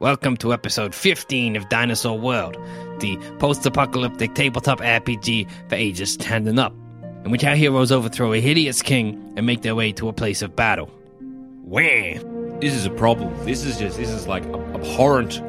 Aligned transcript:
Welcome 0.00 0.36
to 0.36 0.52
episode 0.52 0.94
15 0.94 1.56
of 1.56 1.68
Dinosaur 1.68 2.16
World, 2.16 2.56
the 3.00 3.16
post 3.40 3.66
apocalyptic 3.66 4.32
tabletop 4.36 4.78
RPG 4.78 5.50
for 5.68 5.74
ages 5.74 6.16
10 6.16 6.46
and 6.46 6.60
up, 6.60 6.72
in 7.24 7.32
which 7.32 7.42
our 7.42 7.56
heroes 7.56 7.90
overthrow 7.90 8.32
a 8.32 8.40
hideous 8.40 8.80
king 8.80 9.32
and 9.36 9.44
make 9.44 9.62
their 9.62 9.74
way 9.74 9.90
to 9.90 10.08
a 10.08 10.12
place 10.12 10.40
of 10.40 10.54
battle. 10.54 10.86
Wham! 11.64 12.60
This 12.60 12.74
is 12.74 12.86
a 12.86 12.90
problem. 12.90 13.34
This 13.44 13.64
is 13.64 13.76
just 13.76 13.96
this 13.96 14.10
is 14.10 14.28
like 14.28 14.44
abhorrent. 14.46 15.42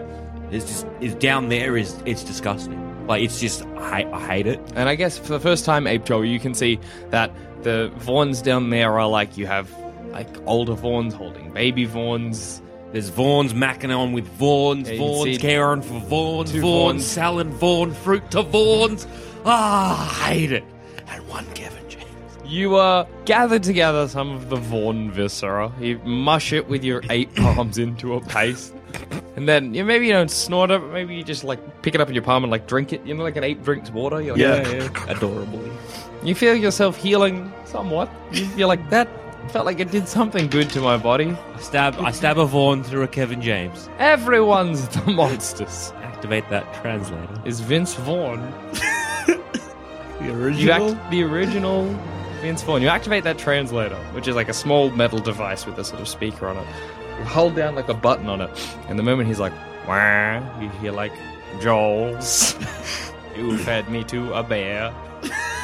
It's 0.49 0.65
just 0.65 0.87
it's 0.99 1.13
down 1.13 1.49
there 1.49 1.77
is 1.77 2.01
it's 2.07 2.23
disgusting. 2.23 3.05
Like 3.05 3.21
it's 3.21 3.39
just 3.39 3.63
I, 3.77 4.09
I 4.11 4.19
hate 4.19 4.47
it. 4.47 4.59
And 4.73 4.89
I 4.89 4.95
guess 4.95 5.15
for 5.15 5.33
the 5.33 5.39
first 5.39 5.63
time, 5.63 5.85
Ape 5.85 6.05
Joel, 6.05 6.25
you 6.25 6.39
can 6.39 6.55
see 6.55 6.79
that 7.11 7.31
the 7.61 7.91
Vaughns 7.99 8.41
down 8.41 8.71
there 8.71 8.99
are 8.99 9.07
like 9.07 9.37
you 9.37 9.45
have 9.45 9.71
like 10.07 10.27
older 10.47 10.73
Vaughns 10.73 11.13
holding 11.13 11.53
baby 11.53 11.85
Vaughns. 11.85 12.63
There's 12.91 13.11
Vaughns 13.11 13.51
macking 13.53 13.95
on 13.95 14.13
with 14.13 14.27
Vaughns, 14.39 14.87
Yeah, 14.87 14.97
Vaughns 14.99 15.39
caring 15.39 15.81
for 15.81 15.93
Vaughns, 15.99 16.49
Vaughns 16.51 16.61
Vaughns. 16.61 17.01
selling 17.01 17.51
Vaughn 17.51 17.93
fruit 17.93 18.29
to 18.31 18.41
Vaughns. 18.43 19.05
Ah, 19.45 20.25
I 20.25 20.33
hate 20.33 20.51
it. 20.51 20.63
And 21.07 21.27
one 21.27 21.45
Kevin 21.53 21.87
James. 21.87 22.05
You 22.45 22.77
uh, 22.77 23.05
gather 23.25 23.59
together 23.59 24.07
some 24.07 24.31
of 24.31 24.49
the 24.49 24.55
Vaughn 24.55 25.11
viscera. 25.11 25.71
You 25.79 25.99
mush 25.99 26.51
it 26.51 26.67
with 26.67 26.83
your 26.83 27.03
eight 27.11 27.33
palms 27.35 27.77
into 27.77 28.15
a 28.15 28.21
paste. 28.21 28.73
And 29.35 29.47
then 29.47 29.73
you 29.75 29.85
maybe 29.85 30.07
you 30.07 30.13
don't 30.13 30.31
snort 30.31 30.71
it, 30.71 30.81
but 30.81 30.91
maybe 30.91 31.15
you 31.15 31.23
just 31.23 31.43
like 31.43 31.59
pick 31.83 31.93
it 31.93 32.01
up 32.01 32.07
in 32.09 32.15
your 32.15 32.23
palm 32.23 32.43
and 32.43 32.49
like 32.49 32.65
drink 32.67 32.91
it. 32.91 33.05
You 33.05 33.13
know, 33.13 33.21
like 33.23 33.37
an 33.37 33.43
ape 33.43 33.63
drinks 33.63 33.91
water. 33.91 34.19
You're 34.19 34.35
like, 34.35 34.65
Yeah. 34.65 35.05
Adorably. 35.07 35.71
You 36.23 36.33
feel 36.33 36.55
yourself 36.55 36.97
healing 36.97 37.53
somewhat. 37.65 38.09
You 38.33 38.45
feel 38.47 38.67
like 38.67 38.89
that 38.89 39.07
felt 39.47 39.65
like 39.65 39.79
it 39.79 39.89
did 39.91 40.07
something 40.07 40.47
good 40.47 40.69
to 40.71 40.81
my 40.81 40.97
body. 40.97 41.31
I 41.55 41.59
stab 41.59 41.95
I 41.99 42.11
stab 42.11 42.37
a 42.37 42.45
Vaughn 42.45 42.83
through 42.83 43.03
a 43.03 43.07
Kevin 43.07 43.41
James. 43.41 43.89
Everyone's 43.97 44.87
the 44.89 45.11
monsters. 45.11 45.91
Activate 46.03 46.49
that 46.49 46.71
translator. 46.81 47.41
Is 47.45 47.59
Vince 47.61 47.95
Vaughn. 47.95 48.53
The 50.19 50.33
original. 50.33 50.61
You 50.61 50.71
act 50.71 51.11
the 51.11 51.23
original 51.23 51.85
Vince 52.41 52.61
Vaughn. 52.63 52.81
You 52.81 52.89
activate 52.89 53.23
that 53.23 53.37
translator, 53.37 53.95
which 54.11 54.27
is 54.27 54.35
like 54.35 54.49
a 54.49 54.53
small 54.53 54.89
metal 54.91 55.19
device 55.19 55.65
with 55.65 55.77
a 55.79 55.83
sort 55.85 56.01
of 56.01 56.09
speaker 56.09 56.47
on 56.47 56.57
it. 56.57 56.67
You 57.17 57.23
hold 57.23 57.55
down 57.55 57.75
like 57.75 57.87
a 57.87 57.93
button 57.93 58.27
on 58.27 58.41
it, 58.41 58.49
and 58.89 58.99
the 58.99 59.03
moment 59.03 59.29
he's 59.29 59.39
like, 59.39 59.53
Wah, 59.87 60.41
you 60.61 60.69
hear 60.81 60.91
like, 60.91 61.13
Joel's. 61.61 62.53
you 63.35 63.57
fed 63.59 63.89
me 63.89 64.03
to 64.05 64.33
a 64.33 64.43
bear. 64.43 64.93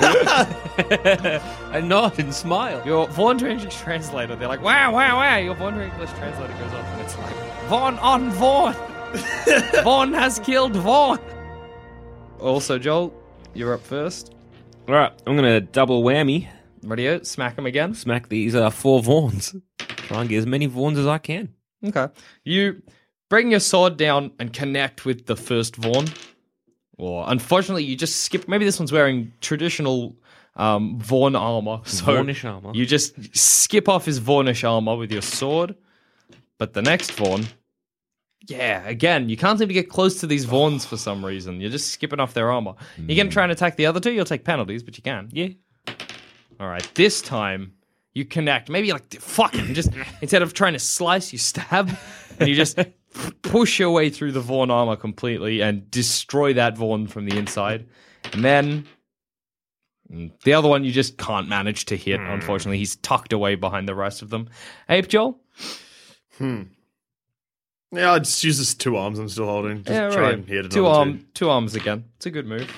I 1.72 1.82
nod 1.84 2.20
and 2.20 2.34
smile. 2.34 2.82
Your 2.86 3.08
Vaughn 3.08 3.38
to 3.40 3.50
English 3.50 3.76
translator, 3.76 4.36
they're 4.36 4.48
like, 4.48 4.62
wow, 4.62 4.92
wow, 4.94 5.18
wow. 5.18 5.38
Your 5.38 5.56
Vaughn 5.56 5.76
to 5.76 5.84
English 5.84 6.10
translator 6.12 6.54
goes 6.54 6.74
off, 6.74 6.86
and 6.86 7.02
it's 7.02 7.18
like, 7.18 7.36
Vaughn 7.68 7.98
on 8.00 8.30
Vaughn. 8.32 8.74
Vaughn 9.84 10.14
has 10.14 10.40
killed 10.40 10.76
Vaughn. 10.76 11.20
Also, 12.40 12.78
Joel, 12.78 13.14
you're 13.54 13.74
up 13.74 13.82
first. 13.82 14.36
All 14.88 14.96
right, 14.96 15.12
I'm 15.26 15.36
gonna 15.36 15.62
double 15.62 16.04
whammy. 16.04 16.48
Radio, 16.84 17.24
smack 17.24 17.58
him 17.58 17.66
again. 17.66 17.96
Smack 17.96 18.30
these 18.30 18.54
uh, 18.54 18.70
four 18.70 19.02
Vaughns. 19.02 19.60
Try 19.80 20.22
and 20.22 20.30
get 20.30 20.38
as 20.38 20.46
many 20.46 20.68
Vaughns 20.68 20.98
as 20.98 21.08
I 21.08 21.18
can. 21.18 21.54
Okay. 21.84 22.08
You 22.44 22.84
bring 23.30 23.52
your 23.52 23.60
sword 23.60 23.98
down 23.98 24.32
and 24.40 24.54
connect 24.54 25.06
with 25.06 25.26
the 25.26 25.36
first 25.36 25.76
Vaughn. 25.76 26.06
Or 26.98 27.26
unfortunately, 27.28 27.84
you 27.84 27.96
just 27.96 28.22
skip. 28.22 28.48
Maybe 28.48 28.66
this 28.66 28.80
one's 28.80 28.92
wearing 28.92 29.32
traditional 29.42 30.16
um, 30.56 31.00
Vaughn 31.00 31.36
armor. 31.36 31.82
So 31.86 32.06
Vaughnish 32.06 32.46
armor. 32.46 32.72
You 32.74 32.86
just 32.86 33.36
skip 33.36 33.90
off 33.90 34.06
his 34.06 34.20
Vaughnish 34.20 34.64
armor 34.64 34.96
with 34.96 35.12
your 35.12 35.22
sword. 35.22 35.76
But 36.58 36.74
the 36.74 36.82
next 36.82 37.12
Vaughn, 37.12 37.46
yeah, 38.48 38.88
again, 38.88 39.28
you 39.28 39.36
can't 39.36 39.60
seem 39.60 39.68
to 39.68 39.74
get 39.74 39.90
close 39.90 40.20
to 40.22 40.28
these 40.28 40.46
Vaughns 40.46 40.86
for 40.86 40.96
some 40.96 41.26
reason. 41.26 41.60
You're 41.60 41.72
just 41.72 41.92
skipping 41.92 42.20
off 42.20 42.34
their 42.34 42.52
armor. 42.52 42.76
You're 42.98 43.18
going 43.18 43.28
to 43.28 43.34
try 43.34 43.44
and 43.44 43.52
attack 43.52 43.76
the 43.76 43.86
other 43.86 44.00
two. 44.00 44.12
You'll 44.12 44.24
take 44.24 44.46
penalties, 44.46 44.84
but 44.84 44.98
you 44.98 45.04
can. 45.04 45.30
Yeah. 45.34 45.50
All 46.60 46.68
right, 46.68 46.90
this 46.96 47.22
time 47.22 47.74
you 48.14 48.24
connect. 48.24 48.70
Maybe 48.70 48.94
like 48.94 49.14
fucking 49.14 49.74
just 49.74 49.92
instead 50.22 50.42
of 50.42 50.54
trying 50.54 50.74
to 50.74 50.80
slice, 50.80 51.34
you 51.34 51.40
stab, 51.40 51.92
and 52.40 52.48
you 52.48 52.56
just 52.56 52.80
push 53.42 53.80
your 53.80 53.92
way 53.92 54.10
through 54.10 54.32
the 54.32 54.42
Vaughn 54.42 54.70
armor 54.72 54.96
completely 54.96 55.62
and 55.62 55.90
destroy 55.92 56.54
that 56.54 56.78
Vaughn 56.78 57.08
from 57.08 57.26
the 57.26 57.38
inside. 57.38 57.88
And 58.34 58.44
then 58.44 58.86
mm, 60.12 60.32
the 60.44 60.54
other 60.54 60.68
one 60.68 60.84
you 60.84 60.92
just 60.92 61.18
can't 61.18 61.48
manage 61.48 61.86
to 61.86 61.98
hit. 61.98 62.20
Unfortunately, 62.20 62.78
he's 62.78 62.96
tucked 62.98 63.34
away 63.34 63.56
behind 63.56 63.88
the 63.88 63.96
rest 63.96 64.22
of 64.22 64.30
them. 64.30 64.50
Ape 64.90 65.08
Joel, 65.08 65.40
Hmm. 66.38 66.64
Yeah, 67.92 68.12
I 68.12 68.20
just 68.20 68.44
use 68.44 68.58
this 68.58 68.74
two 68.76 68.98
arms 68.98 69.20
I'm 69.20 69.30
still 69.30 69.46
holding. 69.46 69.78
Just 69.84 69.90
yeah, 69.90 70.10
try 70.10 70.22
right. 70.22 70.34
and 70.34 70.46
hit 70.46 70.66
it. 70.66 70.72
two 70.72 70.86
arm, 70.86 71.26
two 71.34 71.50
arms 71.50 71.76
again. 71.76 72.04
It's 72.18 72.26
a 72.26 72.32
good 72.32 72.46
move. 72.46 72.70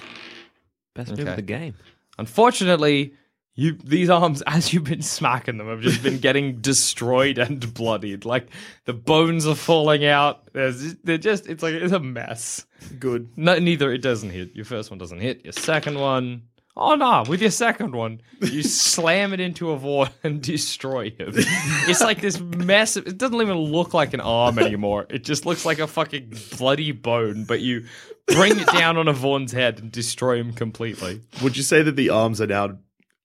Best 0.94 1.10
move 1.10 1.22
Okay. 1.22 1.30
of 1.32 1.36
the 1.38 1.42
game. 1.42 1.74
Unfortunately, 2.20 3.14
you 3.58 3.74
these 3.84 4.10
arms, 4.10 4.42
as 4.48 4.72
you've 4.72 4.86
been 4.86 5.02
smacking 5.02 5.58
them, 5.58 5.68
have 5.68 5.82
just 5.82 6.02
been 6.02 6.20
getting 6.20 6.62
destroyed 6.62 7.38
and 7.38 7.74
bloodied. 7.74 8.24
Like 8.24 8.48
the 8.86 8.94
bones 8.94 9.46
are 9.46 9.56
falling 9.56 10.06
out. 10.06 10.54
There's, 10.54 10.96
they're 10.98 11.18
just 11.18 11.48
it's 11.48 11.62
like 11.62 11.74
it's 11.74 11.92
a 11.92 12.00
mess. 12.00 12.66
Good. 12.98 13.30
No, 13.36 13.60
neither 13.60 13.92
it 13.92 14.02
doesn't 14.02 14.30
hit. 14.30 14.56
Your 14.56 14.64
first 14.64 14.90
one 14.92 15.00
doesn't 15.00 15.20
hit. 15.20 15.44
Your 15.44 15.54
second 15.54 16.00
one, 16.00 16.44
oh 16.78 16.94
no! 16.94 17.24
With 17.28 17.42
your 17.42 17.50
second 17.50 17.96
one, 17.96 18.22
you 18.42 18.62
slam 18.64 19.34
it 19.34 19.40
into 19.40 19.72
a 19.72 19.78
Vaughn 19.78 20.10
and 20.24 20.40
destroy 20.40 21.10
him. 21.10 21.34
It's 21.36 22.02
like 22.02 22.22
this 22.22 22.40
massive. 22.40 23.08
It 23.08 23.18
doesn't 23.18 23.42
even 23.42 23.58
look 23.58 23.96
like 23.96 24.14
an 24.14 24.22
arm 24.22 24.60
anymore. 24.60 25.08
It 25.10 25.24
just 25.24 25.48
looks 25.48 25.66
like 25.66 25.80
a 25.80 25.88
fucking 25.88 26.32
bloody 26.58 26.92
bone. 26.92 27.46
But 27.46 27.62
you 27.62 27.86
bring 28.28 28.60
it 28.60 28.68
down 28.68 28.98
on 28.98 29.08
a 29.08 29.14
Vaughn's 29.14 29.52
head 29.52 29.80
and 29.80 29.92
destroy 29.92 30.38
him 30.38 30.54
completely. 30.54 31.22
Would 31.42 31.58
you 31.58 31.64
say 31.64 31.82
that 31.82 31.96
the 31.96 32.12
arms 32.12 32.40
are 32.40 32.48
now 32.48 32.78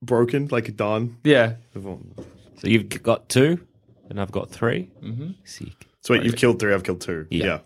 broken, 0.02 0.48
like 0.50 0.74
done? 0.76 1.16
Yeah, 1.24 1.54
So 1.74 2.68
you've 2.68 2.88
got 3.02 3.28
two, 3.28 3.66
and 4.10 4.20
I've 4.20 4.32
got 4.32 4.50
3 4.50 4.90
Mm-hmm. 5.02 5.30
Sick. 5.44 5.86
So 6.02 6.14
wait, 6.14 6.24
you've 6.24 6.36
killed 6.36 6.58
three. 6.58 6.74
I've 6.74 6.82
killed 6.82 7.00
two. 7.00 7.28
Yeah. 7.30 7.60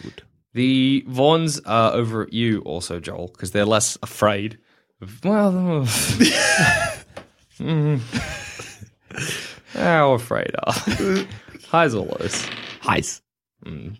Good. 0.00 0.22
The 0.54 1.04
Vaughns 1.08 1.60
are 1.66 1.92
over 1.92 2.22
at 2.22 2.32
you 2.32 2.60
also, 2.60 3.00
Joel, 3.00 3.28
because 3.28 3.50
they're 3.50 3.64
less 3.64 3.98
afraid. 4.02 4.58
Of, 5.00 5.24
well, 5.24 5.52
mm. 7.58 8.00
how 9.72 10.12
afraid 10.12 10.54
are 10.62 10.72
they? 10.86 11.26
Highs 11.68 11.94
or 11.94 12.06
lows? 12.06 12.46
Highs. 12.80 13.22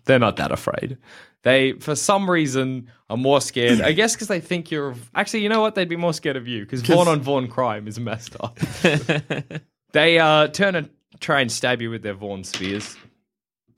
They're 0.05 0.19
not 0.19 0.37
that 0.37 0.51
afraid. 0.51 0.97
They, 1.43 1.73
for 1.73 1.95
some 1.95 2.29
reason, 2.29 2.89
are 3.09 3.17
more 3.17 3.41
scared. 3.41 3.81
I 3.81 3.93
guess 3.93 4.13
because 4.13 4.27
they 4.27 4.39
think 4.39 4.69
you're. 4.69 4.95
Actually, 5.15 5.41
you 5.41 5.49
know 5.49 5.61
what? 5.61 5.75
They'd 5.75 5.89
be 5.89 5.95
more 5.95 6.13
scared 6.13 6.37
of 6.37 6.47
you 6.47 6.63
because 6.63 6.81
Vaughn 6.81 7.07
on 7.07 7.21
Vaughn 7.21 7.47
crime 7.47 7.87
is 7.87 7.99
messed 7.99 8.35
up. 8.39 8.59
they 9.91 10.19
uh, 10.19 10.47
turn 10.49 10.75
and 10.75 10.89
try 11.19 11.41
and 11.41 11.51
stab 11.51 11.81
you 11.81 11.89
with 11.89 12.03
their 12.03 12.13
Vaughn 12.13 12.43
spears. 12.43 12.95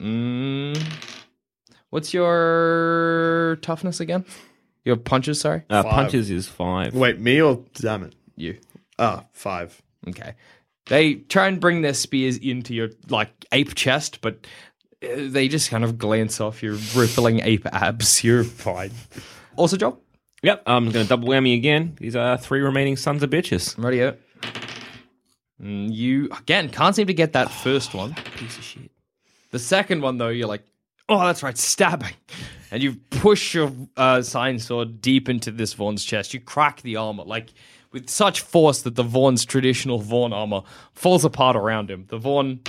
Mm. 0.02 0.78
What's 1.90 2.14
your 2.14 3.58
toughness 3.62 4.00
again? 4.00 4.26
Your 4.84 4.98
punches, 4.98 5.40
sorry? 5.40 5.64
Uh, 5.70 5.84
Five. 5.84 5.92
punches 5.94 6.30
is 6.30 6.48
five. 6.48 6.94
Wait, 6.94 7.20
me 7.20 7.42
or 7.42 7.64
damn 7.76 8.04
it? 8.04 8.16
You. 8.36 8.58
Ah, 9.00 9.24
five. 9.32 9.82
Okay. 10.10 10.34
They 10.88 11.16
try 11.16 11.48
and 11.48 11.62
bring 11.62 11.82
their 11.82 11.94
spears 11.94 12.38
into 12.38 12.74
your 12.74 12.90
like 13.08 13.30
ape 13.54 13.76
chest, 13.76 14.20
but 14.22 14.46
they 15.16 15.48
just 15.48 15.70
kind 15.70 15.84
of 15.84 15.98
glance 15.98 16.40
off 16.42 16.64
your 16.64 16.78
rippling 16.96 17.40
ape 17.42 17.66
abs. 17.68 18.24
You're 18.24 18.44
fine. 18.44 18.92
Also, 19.56 19.78
Joel, 19.78 20.00
Yep, 20.44 20.64
I'm 20.66 20.92
going 20.92 21.06
to 21.06 21.10
double 21.10 21.30
whammy 21.30 21.56
again. 21.56 21.96
These 22.00 22.16
are 22.16 22.38
three 22.38 22.60
remaining 22.62 22.98
sons 22.98 23.24
of 23.24 23.30
bitches. 23.30 23.82
radio. 23.82 24.16
Mm, 25.62 25.94
You 25.94 26.30
again 26.38 26.70
can't 26.70 26.96
seem 26.96 27.08
to 27.08 27.14
get 27.14 27.34
that 27.34 27.50
first 27.52 27.94
one. 27.94 28.14
Piece 28.36 28.58
of 28.58 28.64
shit. 28.64 28.92
The 29.52 29.60
second 29.60 30.02
one, 30.02 30.18
though, 30.18 30.30
you're 30.30 30.48
like, 30.48 30.64
oh, 31.08 31.20
that's 31.26 31.44
right, 31.44 31.58
stabbing. 31.58 32.14
And 32.72 32.82
you 32.82 32.96
push 33.12 33.54
your 33.54 33.72
uh, 33.96 34.22
sign 34.24 34.58
sword 34.60 35.00
deep 35.00 35.30
into 35.30 35.52
this 35.52 35.74
Vaughn's 35.74 36.04
chest. 36.04 36.34
You 36.34 36.40
crack 36.40 36.82
the 36.82 36.96
armor, 36.96 37.24
like 37.24 37.54
with 37.92 38.10
such 38.10 38.42
force 38.42 38.82
that 38.82 38.96
the 38.96 39.04
Vaughn's 39.04 39.46
traditional 39.46 40.00
Vaughn 40.00 40.34
armor 40.34 40.64
falls 40.94 41.24
apart 41.24 41.56
around 41.56 41.92
him. 41.92 42.06
The 42.10 42.18
Vaughn 42.18 42.62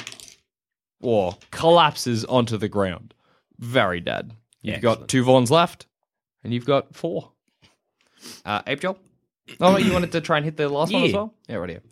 or 1.01 1.37
collapses 1.51 2.25
onto 2.25 2.57
the 2.57 2.69
ground. 2.69 3.15
Very 3.59 4.01
dead. 4.01 4.33
You've 4.63 4.81
got 4.81 5.09
two 5.09 5.25
Vaughns 5.25 5.51
left, 5.51 5.87
and 6.43 6.53
you've 6.55 6.65
got 6.65 6.95
four. 6.95 7.31
Uh, 8.45 8.63
Ape 8.67 8.81
Joel? 8.81 8.99
Oh, 9.61 9.77
you 9.77 9.93
wanted 9.93 10.13
to 10.13 10.21
try 10.23 10.39
and 10.39 10.45
hit 10.45 10.57
the 10.57 10.69
last 10.69 10.93
one 10.93 11.03
as 11.05 11.11
Yeah. 11.11 11.17
well? 11.17 11.35
Yeah, 11.49 11.57
right 11.57 11.71
here. 11.71 11.83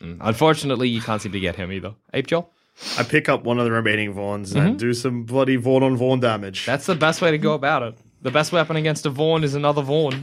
Mm, 0.00 0.18
Unfortunately, 0.20 0.88
you 0.88 1.00
can't 1.00 1.20
seem 1.20 1.32
to 1.32 1.40
get 1.40 1.56
him 1.56 1.72
either. 1.72 1.94
Ape 2.12 2.26
Joel? 2.28 2.50
I 2.98 3.02
pick 3.04 3.28
up 3.28 3.44
one 3.44 3.58
of 3.58 3.64
the 3.64 3.72
remaining 3.72 4.14
Vaughns 4.14 4.54
and 4.54 4.78
do 4.78 4.94
some 4.94 5.24
bloody 5.24 5.56
Vaughn 5.56 5.82
on 5.82 5.96
Vaughn 5.96 6.20
damage. 6.20 6.62
Mm-hmm. 6.62 6.70
That's 6.70 6.86
the 6.86 6.94
best 6.94 7.22
way 7.22 7.30
to 7.30 7.38
go 7.38 7.54
about 7.54 7.82
it. 7.82 7.96
The 8.22 8.30
best 8.30 8.52
weapon 8.52 8.76
against 8.76 9.06
a 9.06 9.10
Vaughn 9.10 9.44
is 9.44 9.54
another 9.54 9.82
Vaughn. 9.82 10.20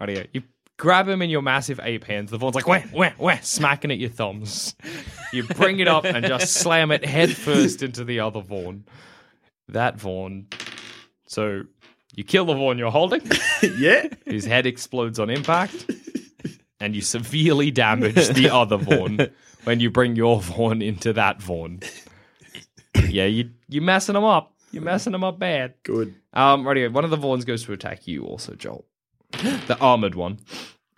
Right 0.00 0.08
here. 0.10 0.26
You 0.32 0.42
grab 0.78 1.08
him 1.08 1.20
in 1.20 1.28
your 1.28 1.42
massive 1.42 1.80
ape 1.82 2.04
hands. 2.04 2.30
The 2.30 2.38
Vaughn's 2.38 2.54
like, 2.54 2.66
wah, 2.66 2.80
wah, 2.92 3.10
wah, 3.18 3.38
smacking 3.42 3.90
at 3.90 3.98
your 3.98 4.08
thumbs. 4.08 4.74
You 5.32 5.42
bring 5.42 5.80
it 5.80 5.88
up 5.88 6.04
and 6.04 6.24
just 6.24 6.54
slam 6.54 6.90
it 6.90 7.04
headfirst 7.04 7.82
into 7.82 8.04
the 8.04 8.20
other 8.20 8.40
Vaughn. 8.40 8.84
That 9.68 10.00
Vaughn. 10.00 10.46
So 11.26 11.64
you 12.14 12.24
kill 12.24 12.46
the 12.46 12.54
Vaughn 12.54 12.78
you're 12.78 12.90
holding. 12.90 13.20
yeah. 13.78 14.06
His 14.24 14.46
head 14.46 14.64
explodes 14.64 15.18
on 15.18 15.28
impact. 15.28 15.90
And 16.80 16.94
you 16.94 17.02
severely 17.02 17.70
damage 17.70 18.28
the 18.28 18.50
other 18.50 18.76
Vaughn 18.76 19.28
when 19.64 19.80
you 19.80 19.90
bring 19.90 20.16
your 20.16 20.40
Vaughn 20.40 20.80
into 20.80 21.12
that 21.12 21.42
Vaughn. 21.42 21.80
Yeah, 23.08 23.26
you 23.26 23.50
you 23.68 23.80
messing 23.80 24.14
them 24.14 24.24
up. 24.24 24.54
You're 24.70 24.82
messing 24.82 25.12
them 25.12 25.24
up 25.24 25.38
bad. 25.38 25.74
Good. 25.82 26.14
Um, 26.32 26.66
right 26.66 26.76
here. 26.76 26.90
One 26.90 27.04
of 27.04 27.10
the 27.10 27.16
Vaughns 27.16 27.44
goes 27.44 27.64
to 27.64 27.72
attack 27.72 28.06
you 28.06 28.24
also, 28.24 28.54
Joel. 28.54 28.84
The 29.32 29.76
armored 29.80 30.14
one. 30.14 30.38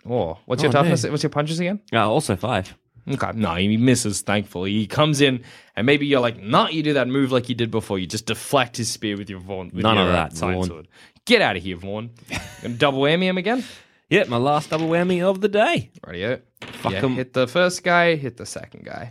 Oh, 0.09 0.37
what's 0.45 0.63
your 0.63 0.69
Oh, 0.69 0.73
no. 0.73 0.79
toughness? 0.81 1.05
What's 1.07 1.23
your 1.23 1.29
punches 1.29 1.59
again? 1.59 1.79
Uh, 1.93 2.09
also 2.09 2.35
five. 2.35 2.75
Okay, 3.09 3.31
no, 3.33 3.55
he 3.55 3.77
misses. 3.77 4.21
Thankfully, 4.21 4.71
he 4.71 4.85
comes 4.87 5.21
in, 5.21 5.43
and 5.75 5.85
maybe 5.85 6.05
you're 6.05 6.19
like, 6.21 6.39
nah, 6.41 6.67
you 6.69 6.83
do 6.83 6.93
that 6.93 7.07
move 7.07 7.31
like 7.31 7.49
you 7.49 7.55
did 7.55 7.71
before. 7.71 7.97
You 7.99 8.05
just 8.07 8.27
deflect 8.27 8.77
his 8.77 8.91
spear 8.91 9.17
with 9.17 9.29
your 9.29 9.39
Vaughn. 9.39 9.71
With 9.73 9.83
None 9.83 9.95
your, 9.95 10.05
of 10.05 10.09
uh, 10.11 10.13
that, 10.13 10.37
sign 10.37 10.53
Vaughn. 10.55 10.67
sword. 10.67 10.87
Get 11.25 11.41
out 11.41 11.55
of 11.57 11.63
here, 11.63 11.75
Vaughn. 11.77 12.11
Gonna 12.61 12.75
double 12.75 13.01
whammy 13.01 13.23
him 13.23 13.37
again. 13.37 13.63
Yep, 14.09 14.27
my 14.27 14.37
last 14.37 14.69
double 14.69 14.87
whammy 14.87 15.21
of 15.23 15.41
the 15.41 15.47
day. 15.47 15.89
Right 16.05 16.15
here. 16.15 16.43
Fuck 16.61 16.91
yeah, 16.93 16.99
'em. 17.03 17.15
hit 17.15 17.33
the 17.33 17.47
first 17.47 17.83
guy, 17.83 18.15
hit 18.15 18.37
the 18.37 18.45
second 18.45 18.85
guy. 18.85 19.09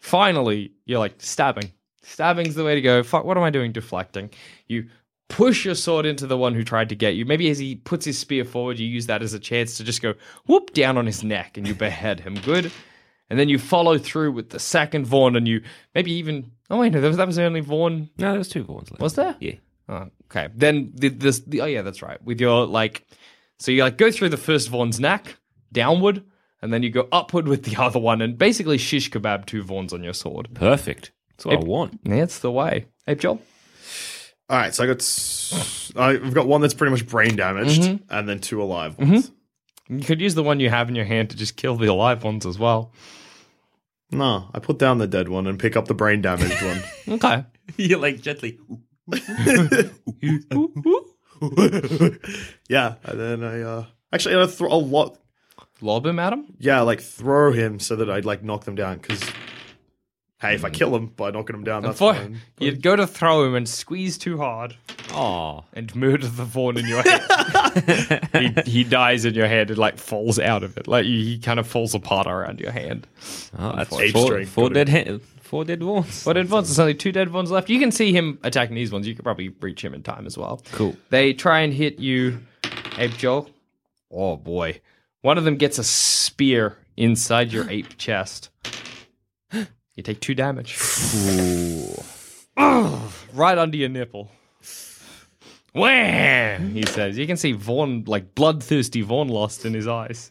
Finally, 0.00 0.72
you're 0.84 0.98
like 0.98 1.14
stabbing. 1.18 1.72
Stabbing's 2.02 2.54
the 2.54 2.64
way 2.64 2.74
to 2.74 2.80
go. 2.80 3.02
Fuck, 3.02 3.24
what 3.24 3.36
am 3.36 3.42
I 3.42 3.50
doing? 3.50 3.72
Deflecting. 3.72 4.30
You 4.68 4.88
push 5.28 5.64
your 5.64 5.74
sword 5.74 6.06
into 6.06 6.26
the 6.26 6.36
one 6.36 6.54
who 6.54 6.64
tried 6.64 6.88
to 6.90 6.94
get 6.94 7.14
you. 7.14 7.24
Maybe 7.24 7.48
as 7.50 7.58
he 7.58 7.76
puts 7.76 8.04
his 8.04 8.18
spear 8.18 8.44
forward, 8.44 8.78
you 8.78 8.86
use 8.86 9.06
that 9.06 9.22
as 9.22 9.34
a 9.34 9.38
chance 9.38 9.76
to 9.76 9.84
just 9.84 10.02
go 10.02 10.14
whoop 10.46 10.72
down 10.72 10.98
on 10.98 11.06
his 11.06 11.24
neck 11.24 11.56
and 11.56 11.66
you 11.66 11.74
behead 11.74 12.20
him. 12.20 12.34
Good. 12.34 12.70
And 13.30 13.38
then 13.38 13.48
you 13.48 13.58
follow 13.58 13.98
through 13.98 14.32
with 14.32 14.50
the 14.50 14.58
second 14.58 15.06
Vaughn 15.06 15.34
and 15.34 15.48
you 15.48 15.62
maybe 15.94 16.12
even. 16.12 16.52
Oh, 16.70 16.78
wait, 16.78 16.92
no, 16.92 17.00
that 17.00 17.08
was, 17.08 17.16
that 17.16 17.26
was 17.26 17.36
the 17.36 17.44
only 17.44 17.60
Vaughn. 17.60 18.10
No, 18.18 18.30
there 18.30 18.38
was 18.38 18.48
two 18.48 18.64
Vaughns 18.64 18.90
left. 18.90 19.00
Was 19.00 19.14
there? 19.14 19.34
Yeah. 19.40 19.54
Oh, 19.88 20.08
okay. 20.26 20.48
Then 20.54 20.92
the, 20.94 21.08
this, 21.08 21.40
the, 21.40 21.62
oh 21.62 21.66
yeah, 21.66 21.82
that's 21.82 22.02
right. 22.02 22.22
With 22.22 22.40
your 22.40 22.66
like, 22.66 23.06
so 23.58 23.70
you 23.70 23.82
like 23.82 23.98
go 23.98 24.10
through 24.10 24.30
the 24.30 24.36
first 24.36 24.68
Vaughn's 24.68 25.00
neck 25.00 25.36
downward, 25.72 26.22
and 26.62 26.72
then 26.72 26.82
you 26.82 26.90
go 26.90 27.08
upward 27.12 27.48
with 27.48 27.64
the 27.64 27.76
other 27.76 27.98
one, 27.98 28.22
and 28.22 28.38
basically 28.38 28.78
shish 28.78 29.10
kebab 29.10 29.46
two 29.46 29.62
Vaughns 29.62 29.92
on 29.92 30.02
your 30.02 30.14
sword. 30.14 30.48
Perfect. 30.54 31.12
That's 31.30 31.46
what 31.46 31.56
I 31.56 31.60
want. 31.60 32.04
That's 32.04 32.38
the 32.38 32.50
way. 32.50 32.86
Ape 33.06 33.20
Joel. 33.20 33.42
All 34.50 34.58
right, 34.58 34.74
so 34.74 34.84
I 34.84 34.86
got 34.86 34.96
s- 35.00 35.90
I've 35.96 36.34
got 36.34 36.46
one 36.46 36.60
that's 36.60 36.74
pretty 36.74 36.90
much 36.90 37.06
brain 37.06 37.34
damaged, 37.36 37.80
Mm-hmm. 37.82 38.04
and 38.14 38.28
then 38.28 38.38
two 38.40 38.62
alive 38.62 38.98
ones. 38.98 39.30
You 39.88 40.00
could 40.00 40.20
use 40.20 40.34
the 40.34 40.42
one 40.42 40.60
you 40.60 40.68
have 40.70 40.88
in 40.88 40.94
your 40.94 41.04
hand 41.06 41.30
to 41.30 41.36
just 41.36 41.56
kill 41.56 41.76
the 41.76 41.86
alive 41.86 42.24
ones 42.24 42.44
as 42.46 42.58
well. 42.58 42.92
No, 44.10 44.50
I 44.54 44.58
put 44.58 44.78
down 44.78 44.98
the 44.98 45.06
dead 45.06 45.28
one 45.28 45.46
and 45.46 45.58
pick 45.58 45.76
up 45.76 45.86
the 45.86 45.94
brain 45.94 46.20
damaged 46.22 46.62
one. 46.62 46.82
Okay. 47.16 47.44
You're 47.76 47.98
like 47.98 48.20
gently. 48.20 48.58
Yeah, 52.68 52.94
and 53.04 53.20
then 53.20 53.44
I 53.44 53.60
uh 53.62 53.84
actually 54.12 54.36
I 54.40 54.46
throw 54.46 54.72
a 54.72 54.76
lot. 54.76 55.18
Lob 55.80 56.06
him 56.06 56.18
at 56.18 56.32
him. 56.32 56.46
Yeah, 56.58 56.80
like 56.82 57.00
throw 57.00 57.52
him 57.52 57.78
so 57.80 57.96
that 57.96 58.08
I'd 58.08 58.24
like 58.24 58.42
knock 58.42 58.64
them 58.64 58.74
down. 58.74 58.98
Because 58.98 59.22
hey, 60.44 60.54
if 60.54 60.64
I 60.64 60.70
mm. 60.70 60.74
kill 60.74 60.94
him 60.94 61.06
by 61.06 61.30
knocking 61.30 61.56
him 61.56 61.64
down, 61.64 61.82
that's 61.82 61.98
For- 61.98 62.14
fine. 62.14 62.40
you'd 62.58 62.82
go 62.82 62.96
to 62.96 63.06
throw 63.06 63.44
him 63.44 63.54
and 63.54 63.68
squeeze 63.68 64.18
too 64.18 64.38
hard 64.38 64.76
Oh, 65.12 65.64
and 65.72 65.94
murder 65.94 66.26
the 66.26 66.44
Vaughn 66.44 66.76
in 66.76 66.86
your 66.86 67.02
head. 67.02 68.28
he, 68.66 68.70
he 68.70 68.84
dies 68.84 69.24
in 69.24 69.34
your 69.34 69.46
head 69.46 69.70
and 69.70 69.78
like 69.78 69.96
falls 69.96 70.38
out 70.38 70.64
of 70.64 70.76
it. 70.76 70.88
Like 70.88 71.04
he 71.04 71.38
kind 71.38 71.60
of 71.60 71.68
falls 71.68 71.94
apart 71.94 72.26
around 72.26 72.60
your 72.60 72.72
hand. 72.72 73.06
oh 73.58 73.76
that's 73.76 73.96
Ape 73.96 74.12
four, 74.12 74.26
strength, 74.26 74.48
four 74.50 74.68
got 74.70 74.86
dead 74.86 74.88
ha- 74.88 75.18
four 75.40 75.64
dead 75.64 75.80
Vaughns. 75.80 76.24
But 76.24 76.36
in 76.36 76.48
Vaughns, 76.48 76.66
there's 76.66 76.78
only 76.80 76.94
two 76.94 77.12
dead 77.12 77.32
ones 77.32 77.50
left. 77.50 77.70
You 77.70 77.78
can 77.78 77.92
see 77.92 78.12
him 78.12 78.38
attacking 78.42 78.74
these 78.74 78.90
ones. 78.90 79.06
You 79.06 79.14
could 79.14 79.24
probably 79.24 79.50
reach 79.60 79.84
him 79.84 79.94
in 79.94 80.02
time 80.02 80.26
as 80.26 80.36
well. 80.36 80.62
Cool. 80.72 80.96
They 81.10 81.32
try 81.32 81.60
and 81.60 81.72
hit 81.72 82.00
you, 82.00 82.40
Ape 82.98 83.16
Joel. 83.16 83.48
Oh 84.10 84.36
boy. 84.36 84.80
One 85.22 85.38
of 85.38 85.44
them 85.44 85.56
gets 85.56 85.78
a 85.78 85.84
spear 85.84 86.76
inside 86.96 87.52
your 87.52 87.70
ape 87.70 87.96
chest. 87.96 88.50
You 89.96 90.02
take 90.02 90.20
two 90.20 90.34
damage. 90.34 90.76
Ugh, 92.56 93.12
right 93.32 93.58
under 93.58 93.76
your 93.76 93.88
nipple. 93.88 94.30
Wham! 95.74 96.70
He 96.72 96.84
says. 96.86 97.18
You 97.18 97.26
can 97.26 97.36
see 97.36 97.52
Vaughn, 97.52 98.04
like 98.06 98.34
bloodthirsty 98.34 99.02
Vaughn 99.02 99.28
lost 99.28 99.64
in 99.64 99.74
his 99.74 99.88
eyes. 99.88 100.30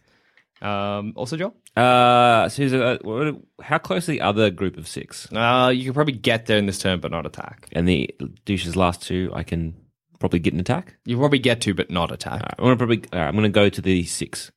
Um, 0.62 1.12
also, 1.18 1.36
Joel? 1.36 1.54
Uh, 1.75 2.48
so 2.48 2.63
who's, 2.63 2.74
uh, 2.74 2.98
what- 3.01 3.36
how 3.62 3.77
close 3.77 4.07
are 4.07 4.13
the 4.13 4.21
other 4.21 4.50
group 4.50 4.77
of 4.77 4.88
six? 4.88 5.27
Uh, 5.33 5.71
you 5.75 5.83
can 5.83 5.94
probably 5.94 6.13
get 6.13 6.45
there 6.45 6.57
in 6.57 6.65
this 6.65 6.80
turn, 6.80 7.01
but 7.01 7.12
not 7.12 7.25
attack. 7.25 7.68
And 7.74 7.86
the 7.88 8.10
douche's 8.46 8.75
last 8.77 9.01
two, 9.01 9.29
I 9.34 9.43
can 9.43 9.75
probably 10.20 10.39
get 10.39 10.53
an 10.53 10.62
attack. 10.62 10.96
You 11.05 11.17
probably 11.17 11.39
get 11.39 11.60
to, 11.62 11.74
but 11.74 11.89
not 11.91 12.12
attack. 12.12 12.34
All 12.34 12.39
right, 12.39 12.55
I'm 12.58 12.63
gonna 12.65 12.77
probably. 12.77 13.03
All 13.12 13.20
right, 13.20 13.27
I'm 13.27 13.36
gonna 13.36 13.50
go 13.50 13.67
to 13.67 13.82
the 13.82 14.03
six. 14.05 14.51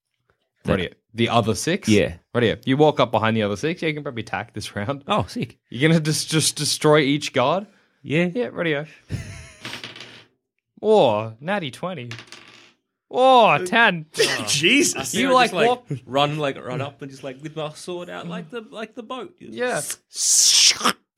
Right 0.65 0.79
here. 0.81 0.91
The 1.17 1.31
other 1.31 1.55
six? 1.55 1.89
Yeah. 1.89 2.15
Right 2.35 2.45
here. 2.45 2.59
You 2.65 2.77
walk 2.77 3.01
up 3.01 3.11
behind 3.11 3.37
the 3.37 3.43
other 3.43 3.57
six. 3.57 3.83
Yeah, 3.83 3.89
you 3.89 3.95
can 3.95 4.03
probably 4.03 4.23
attack 4.23 4.53
this 4.53 4.77
round. 4.77 5.03
Oh, 5.09 5.25
sick. 5.27 5.59
You're 5.71 5.89
going 5.89 5.99
to 5.99 6.05
just, 6.05 6.31
just 6.31 6.57
destroy 6.57 7.01
each 7.01 7.33
guard? 7.33 7.67
Yeah. 8.03 8.27
Yeah, 8.27 8.49
right 8.53 8.67
here. 8.67 8.89
oh, 10.83 11.33
natty 11.41 11.71
20. 11.71 12.11
Oh, 13.11 13.65
10. 13.65 14.07
Jesus. 14.47 15.15
You 15.15 15.33
like 15.33 15.53
walk. 15.53 15.87
run 16.05 16.39
like 16.39 16.63
run 16.63 16.81
up 16.81 17.01
and 17.03 17.11
just 17.11 17.25
like 17.25 17.43
with 17.43 17.57
my 17.57 17.71
sword 17.71 18.11
out 18.11 18.27
like 18.27 18.51
the 18.51 18.63
like 18.71 18.95
the 18.95 19.03
boat. 19.03 19.35
Yeah. 19.39 19.81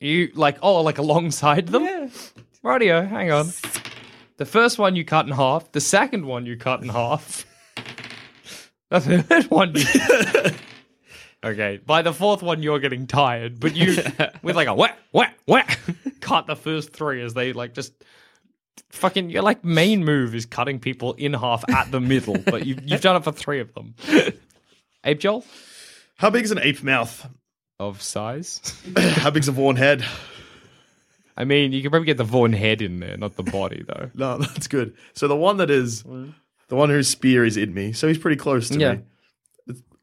You 0.01 0.31
like, 0.35 0.59
oh, 0.63 0.83
like 0.83 0.99
alongside 0.99 1.67
them? 1.67 1.83
Yeah. 1.83 2.09
Radio, 2.63 3.05
hang 3.05 3.33
on. 3.33 3.49
The 4.37 4.45
first 4.45 4.79
one 4.79 4.95
you 4.95 5.05
cut 5.05 5.27
in 5.27 5.33
half. 5.33 5.73
The 5.73 5.81
second 5.81 6.25
one 6.25 6.47
you 6.47 6.57
cut 6.57 6.85
in 6.85 6.89
half. 6.89 7.45
That's 8.91 9.07
the 9.07 9.23
third 9.23 9.45
one 9.51 9.75
okay, 11.45 11.81
by 11.85 12.03
the 12.03 12.13
fourth 12.13 12.43
one 12.43 12.63
you're 12.63 12.79
getting 12.79 13.07
tired, 13.07 13.61
but 13.61 13.77
you 13.77 13.97
with 14.43 14.57
like 14.57 14.69
a 14.69 14.75
whack, 14.75 14.99
whack, 15.13 15.39
whack, 15.47 15.79
cut 16.21 16.47
the 16.47 16.57
first 16.57 16.93
three 16.93 17.23
as 17.23 17.35
they 17.35 17.53
like 17.53 17.75
just 17.75 17.93
fucking. 18.91 19.31
Your 19.31 19.43
like 19.43 19.65
main 19.65 20.05
move 20.05 20.35
is 20.35 20.47
cutting 20.47 20.79
people 20.79 21.13
in 21.15 21.35
half 21.35 21.69
at 21.69 21.91
the 21.91 22.01
middle, 22.01 22.39
but 22.39 22.67
you 22.67 22.79
you've 22.83 23.03
done 23.03 23.17
it 23.17 23.25
for 23.25 23.33
three 23.33 23.61
of 23.61 23.75
them. 23.75 23.95
Ape 25.05 25.21
Joel 25.21 25.45
How 26.17 26.31
big 26.31 26.45
is 26.45 26.51
an 26.51 26.59
ape 26.59 26.83
mouth? 26.83 27.29
of 27.79 28.03
size. 28.03 28.61
How 28.97 29.31
big's 29.31 29.49
a 29.49 29.53
Vaughn 29.53 29.77
head? 29.77 30.05
I 31.37 31.45
mean, 31.45 31.73
you 31.73 31.81
can 31.83 31.91
probably 31.91 32.07
get 32.07 32.17
the 32.17 32.25
Vaughn 32.25 32.53
head 32.53 32.83
in 32.83 32.99
there, 32.99 33.17
not 33.17 33.37
the 33.37 33.45
body 33.45 33.85
though. 33.87 34.11
No, 34.15 34.39
that's 34.39 34.67
good. 34.67 34.97
So 35.15 35.29
the 35.29 35.37
one 35.37 35.59
that 35.59 35.71
is 35.71 36.03
mm. 36.03 36.35
The 36.69 36.77
one 36.77 36.91
whose 36.91 37.09
spear 37.09 37.45
is 37.45 37.57
in 37.57 37.75
me, 37.75 37.93
so 37.93 38.07
he's 38.09 38.19
pretty 38.19 38.37
close 38.37 38.69
to 38.71 38.79
Yeah. 38.79 38.95
me. 38.95 39.01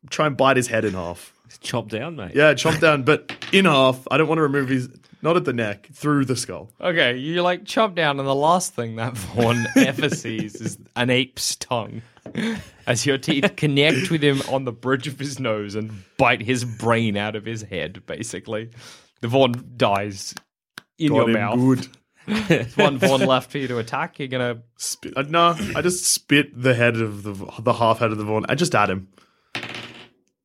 Try 0.09 0.27
and 0.27 0.37
bite 0.37 0.57
his 0.57 0.67
head 0.67 0.85
in 0.85 0.93
half. 0.93 1.33
Chop 1.61 1.89
down, 1.89 2.15
mate. 2.15 2.33
Yeah, 2.35 2.53
chop 2.53 2.79
down, 2.79 3.03
but 3.03 3.31
in 3.51 3.65
half. 3.65 4.07
I 4.11 4.17
don't 4.17 4.27
want 4.27 4.37
to 4.39 4.43
remove 4.43 4.69
his, 4.69 4.89
not 5.21 5.35
at 5.37 5.45
the 5.45 5.53
neck, 5.53 5.87
through 5.93 6.25
the 6.25 6.35
skull. 6.35 6.69
Okay, 6.81 7.17
you 7.17 7.41
like 7.41 7.65
chop 7.65 7.95
down, 7.95 8.19
and 8.19 8.27
the 8.27 8.35
last 8.35 8.73
thing 8.75 8.97
that 8.97 9.15
Vaughn 9.17 9.65
ever 9.77 10.09
sees 10.15 10.55
is 10.61 10.77
an 10.95 11.09
ape's 11.09 11.55
tongue 11.55 12.01
as 12.85 13.05
your 13.05 13.17
teeth 13.17 13.55
connect 13.55 14.11
with 14.11 14.23
him 14.23 14.41
on 14.51 14.65
the 14.65 14.71
bridge 14.71 15.07
of 15.07 15.17
his 15.17 15.39
nose 15.39 15.73
and 15.75 15.91
bite 16.17 16.41
his 16.41 16.65
brain 16.65 17.15
out 17.17 17.35
of 17.35 17.45
his 17.45 17.61
head, 17.63 18.03
basically. 18.05 18.69
The 19.21 19.27
Vaughn 19.27 19.53
dies 19.77 20.35
in 20.99 21.09
Got 21.09 21.15
your 21.15 21.27
him 21.29 21.33
mouth. 21.33 21.55
good. 21.59 21.87
There's 22.27 22.75
one 22.77 22.97
Vaughn 22.97 23.21
left 23.21 23.51
for 23.51 23.57
you 23.57 23.67
to 23.67 23.77
attack. 23.77 24.19
You're 24.19 24.27
going 24.27 24.55
to. 24.55 24.61
Spit. 24.77 25.13
Uh, 25.15 25.23
no, 25.23 25.55
I 25.75 25.81
just 25.81 26.05
spit 26.05 26.59
the 26.59 26.73
head 26.73 26.97
of 26.97 27.23
the 27.23 27.33
the 27.61 27.73
half 27.73 27.99
head 27.99 28.11
of 28.11 28.17
the 28.17 28.23
Vaughn. 28.23 28.45
I 28.49 28.55
just 28.55 28.73
add 28.75 28.89
him. 28.89 29.07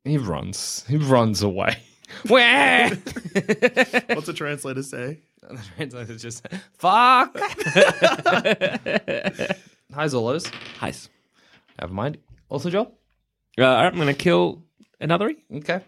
He 0.05 0.19
runs. 0.19 0.85
He 0.89 0.97
runs 0.97 1.43
away. 1.43 1.79
Where? 2.29 2.89
What's 2.93 4.27
the 4.27 4.35
translator 4.35 4.83
say? 4.83 5.21
the 5.41 5.59
translator's 5.77 6.23
just, 6.23 6.47
fuck. 6.79 7.37
Highs 9.93 10.15
or 10.15 10.23
lows? 10.23 10.47
Heist. 10.79 11.09
Never 11.81 11.93
mind. 11.93 12.19
Also, 12.49 12.71
Joel? 12.71 12.93
Uh, 13.59 13.65
I'm 13.65 13.95
going 13.95 14.07
to 14.07 14.15
kill 14.15 14.63
another. 15.01 15.33
Okay. 15.53 15.81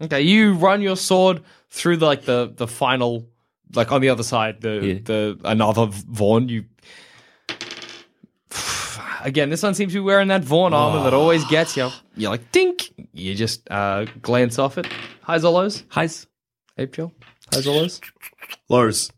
Okay, 0.00 0.22
you 0.22 0.54
run 0.54 0.80
your 0.80 0.96
sword 0.96 1.42
through 1.70 1.98
the, 1.98 2.06
like 2.06 2.24
the 2.24 2.52
the 2.56 2.66
final, 2.66 3.28
like 3.74 3.92
on 3.92 4.00
the 4.00 4.08
other 4.08 4.22
side, 4.22 4.60
the 4.60 4.80
Yeah. 4.82 4.94
the 5.04 5.40
another 5.44 5.86
Vaughn. 5.86 6.48
You 6.48 6.64
again, 9.22 9.50
this 9.50 9.62
one 9.62 9.74
seems 9.74 9.92
to 9.92 9.98
be 9.98 10.04
wearing 10.04 10.28
that 10.28 10.42
Vaughn 10.44 10.72
armor 10.74 11.02
that 11.04 11.14
always 11.14 11.44
gets 11.46 11.76
you. 11.76 11.90
You're 12.16 12.30
like 12.30 12.52
dink. 12.52 12.92
You 13.12 13.34
just 13.34 13.68
uh, 13.70 14.06
glance 14.22 14.58
off 14.58 14.78
it. 14.78 14.86
Highs 15.22 15.44
or 15.44 15.52
lows? 15.52 15.82
Heist. 15.84 16.26
Ape 16.78 16.92
Joe? 16.92 17.12
Highs 17.52 17.66
or 17.66 17.74
lows? 17.74 18.00
Lows. 18.68 19.10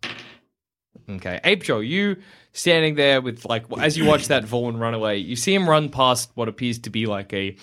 Okay, 1.08 1.40
Ape 1.44 1.62
Joe, 1.64 1.80
you 1.80 2.16
standing 2.52 2.94
there 2.94 3.20
with 3.20 3.44
like 3.44 3.64
as 3.78 3.96
you 3.96 4.04
watch 4.04 4.28
that 4.28 4.44
Vaughn 4.44 4.76
run 4.76 4.94
away, 4.94 5.18
you 5.18 5.36
see 5.36 5.54
him 5.54 5.68
run 5.68 5.88
past 5.88 6.30
what 6.34 6.48
appears 6.48 6.78
to 6.80 6.90
be 6.90 7.06
like 7.06 7.32
a 7.32 7.56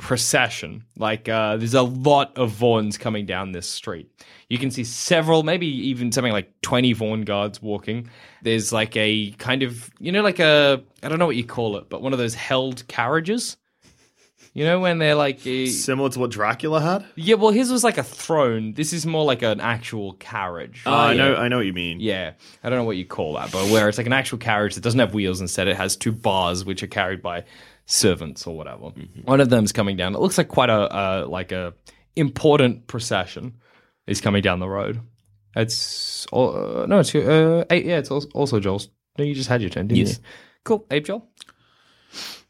procession. 0.00 0.82
Like 0.96 1.28
uh, 1.28 1.58
there's 1.58 1.74
a 1.74 1.82
lot 1.82 2.36
of 2.36 2.50
Vaughns 2.52 2.98
coming 2.98 3.26
down 3.26 3.52
this 3.52 3.68
street. 3.68 4.10
You 4.48 4.56
can 4.58 4.70
see 4.70 4.82
several, 4.82 5.42
maybe 5.42 5.66
even 5.66 6.10
something 6.10 6.32
like 6.32 6.50
20 6.62 6.94
Vaughn 6.94 7.22
guards 7.22 7.60
walking. 7.62 8.08
There's 8.42 8.72
like 8.72 8.96
a 8.96 9.32
kind 9.32 9.62
of, 9.62 9.90
you 10.00 10.10
know, 10.10 10.22
like 10.22 10.40
a, 10.40 10.82
I 11.02 11.08
don't 11.08 11.18
know 11.18 11.26
what 11.26 11.36
you 11.36 11.44
call 11.44 11.76
it, 11.76 11.90
but 11.90 12.00
one 12.00 12.14
of 12.14 12.18
those 12.18 12.34
held 12.34 12.88
carriages. 12.88 13.58
You 14.52 14.64
know, 14.64 14.80
when 14.80 14.98
they're 14.98 15.14
like, 15.14 15.46
a, 15.46 15.66
Similar 15.66 16.08
to 16.10 16.18
what 16.18 16.30
Dracula 16.32 16.80
had. 16.80 17.04
yeah, 17.14 17.36
well, 17.36 17.52
his 17.52 17.70
was 17.70 17.84
like 17.84 17.98
a 17.98 18.02
throne. 18.02 18.72
This 18.72 18.92
is 18.92 19.06
more 19.06 19.24
like 19.24 19.42
an 19.42 19.60
actual 19.60 20.14
carriage. 20.14 20.82
Uh, 20.84 20.92
I 20.92 21.14
know. 21.14 21.36
I 21.36 21.46
know 21.46 21.58
what 21.58 21.66
you 21.66 21.72
mean. 21.72 22.00
Yeah, 22.00 22.32
I 22.64 22.68
don't 22.68 22.78
know 22.78 22.84
what 22.84 22.96
you 22.96 23.04
call 23.04 23.34
that, 23.34 23.52
but 23.52 23.70
where 23.70 23.88
it's 23.88 23.96
like 23.96 24.08
an 24.08 24.12
actual 24.12 24.38
carriage 24.38 24.74
that 24.74 24.80
doesn't 24.80 24.98
have 24.98 25.14
wheels, 25.14 25.40
instead 25.40 25.68
it 25.68 25.76
has 25.76 25.94
two 25.94 26.10
bars 26.10 26.64
which 26.64 26.82
are 26.82 26.88
carried 26.88 27.22
by 27.22 27.44
servants 27.90 28.46
or 28.46 28.56
whatever. 28.56 28.90
One 29.24 29.40
of 29.40 29.50
them's 29.50 29.72
coming 29.72 29.96
down. 29.96 30.14
It 30.14 30.20
looks 30.20 30.38
like 30.38 30.48
quite 30.48 30.70
a 30.70 30.74
uh, 30.94 31.26
like 31.28 31.52
a 31.52 31.74
important 32.16 32.86
procession 32.86 33.54
is 34.06 34.20
coming 34.20 34.42
down 34.42 34.60
the 34.60 34.68
road. 34.68 35.00
It's 35.56 36.26
uh, 36.32 36.86
no, 36.88 37.00
it's 37.00 37.14
uh, 37.14 37.64
eight. 37.70 37.84
Yeah, 37.84 37.98
it's 37.98 38.10
also, 38.10 38.28
also 38.34 38.60
Joel's. 38.60 38.88
No, 39.18 39.24
you 39.24 39.34
just 39.34 39.48
had 39.48 39.60
your 39.60 39.70
turn, 39.70 39.88
didn't 39.88 39.98
Yes. 40.06 40.18
you? 40.18 40.24
Cool, 40.64 40.86
Ape 40.90 41.04
Joel. 41.06 41.28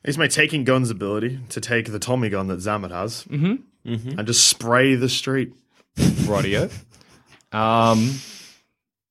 It's 0.04 0.18
my 0.18 0.26
taking 0.28 0.64
guns 0.64 0.90
ability 0.90 1.40
to 1.50 1.61
take 1.61 1.90
the 1.90 1.99
Tommy 1.99 2.28
gun 2.28 2.47
that 2.49 2.59
Zamet 2.59 2.90
has 2.90 3.26
and 3.26 4.26
just 4.26 4.47
spray 4.47 4.94
the 4.94 5.09
street. 5.09 5.52
Radio. 6.26 6.68
um, 7.52 8.11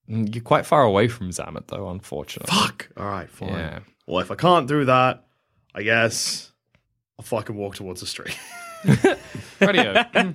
you're 0.07 0.43
quite 0.43 0.65
far 0.65 0.83
away 0.83 1.07
from 1.07 1.29
Zamet 1.29 1.67
though, 1.67 1.89
unfortunately. 1.89 2.53
Fuck. 2.55 2.89
All 2.97 3.05
right, 3.05 3.29
fine. 3.29 3.49
Yeah. 3.49 3.79
Well, 4.07 4.19
if 4.21 4.31
I 4.31 4.35
can't 4.35 4.67
do 4.67 4.85
that, 4.85 5.25
I 5.73 5.83
guess 5.83 6.51
I'll 7.17 7.25
fucking 7.25 7.55
walk 7.55 7.75
towards 7.75 8.01
the 8.01 8.07
street. 8.07 8.37
Radio. 9.59 10.03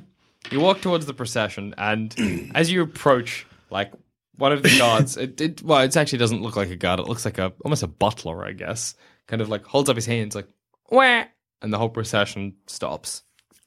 you 0.50 0.61
walk 0.61 0.81
towards 0.81 1.07
the 1.07 1.14
procession, 1.14 1.75
and 1.79 2.50
as 2.55 2.71
you 2.71 2.83
approach, 2.83 3.47
like 3.71 3.93
one 4.37 4.53
of 4.53 4.62
the 4.62 4.76
guards, 4.79 5.17
it, 5.17 5.41
it 5.41 5.62
well, 5.62 5.81
it 5.81 5.97
actually 5.97 6.19
doesn't 6.19 6.43
look 6.43 6.57
like 6.57 6.71
a 6.71 6.76
guard. 6.76 7.00
It 7.00 7.09
looks 7.09 7.25
like 7.25 7.38
a 7.38 7.53
almost 7.64 7.83
a 7.83 7.88
butler, 7.88 8.45
I 8.45 8.53
guess. 8.53 8.95
Kind 9.26 9.41
of 9.41 9.49
like 9.49 9.64
holds 9.64 9.88
up 9.88 9.97
his 9.97 10.07
hands, 10.07 10.35
like 10.35 10.49
where, 10.87 11.29
and 11.62 11.73
the 11.73 11.79
whole 11.79 11.88
procession 11.88 12.55
stops. 12.67 13.23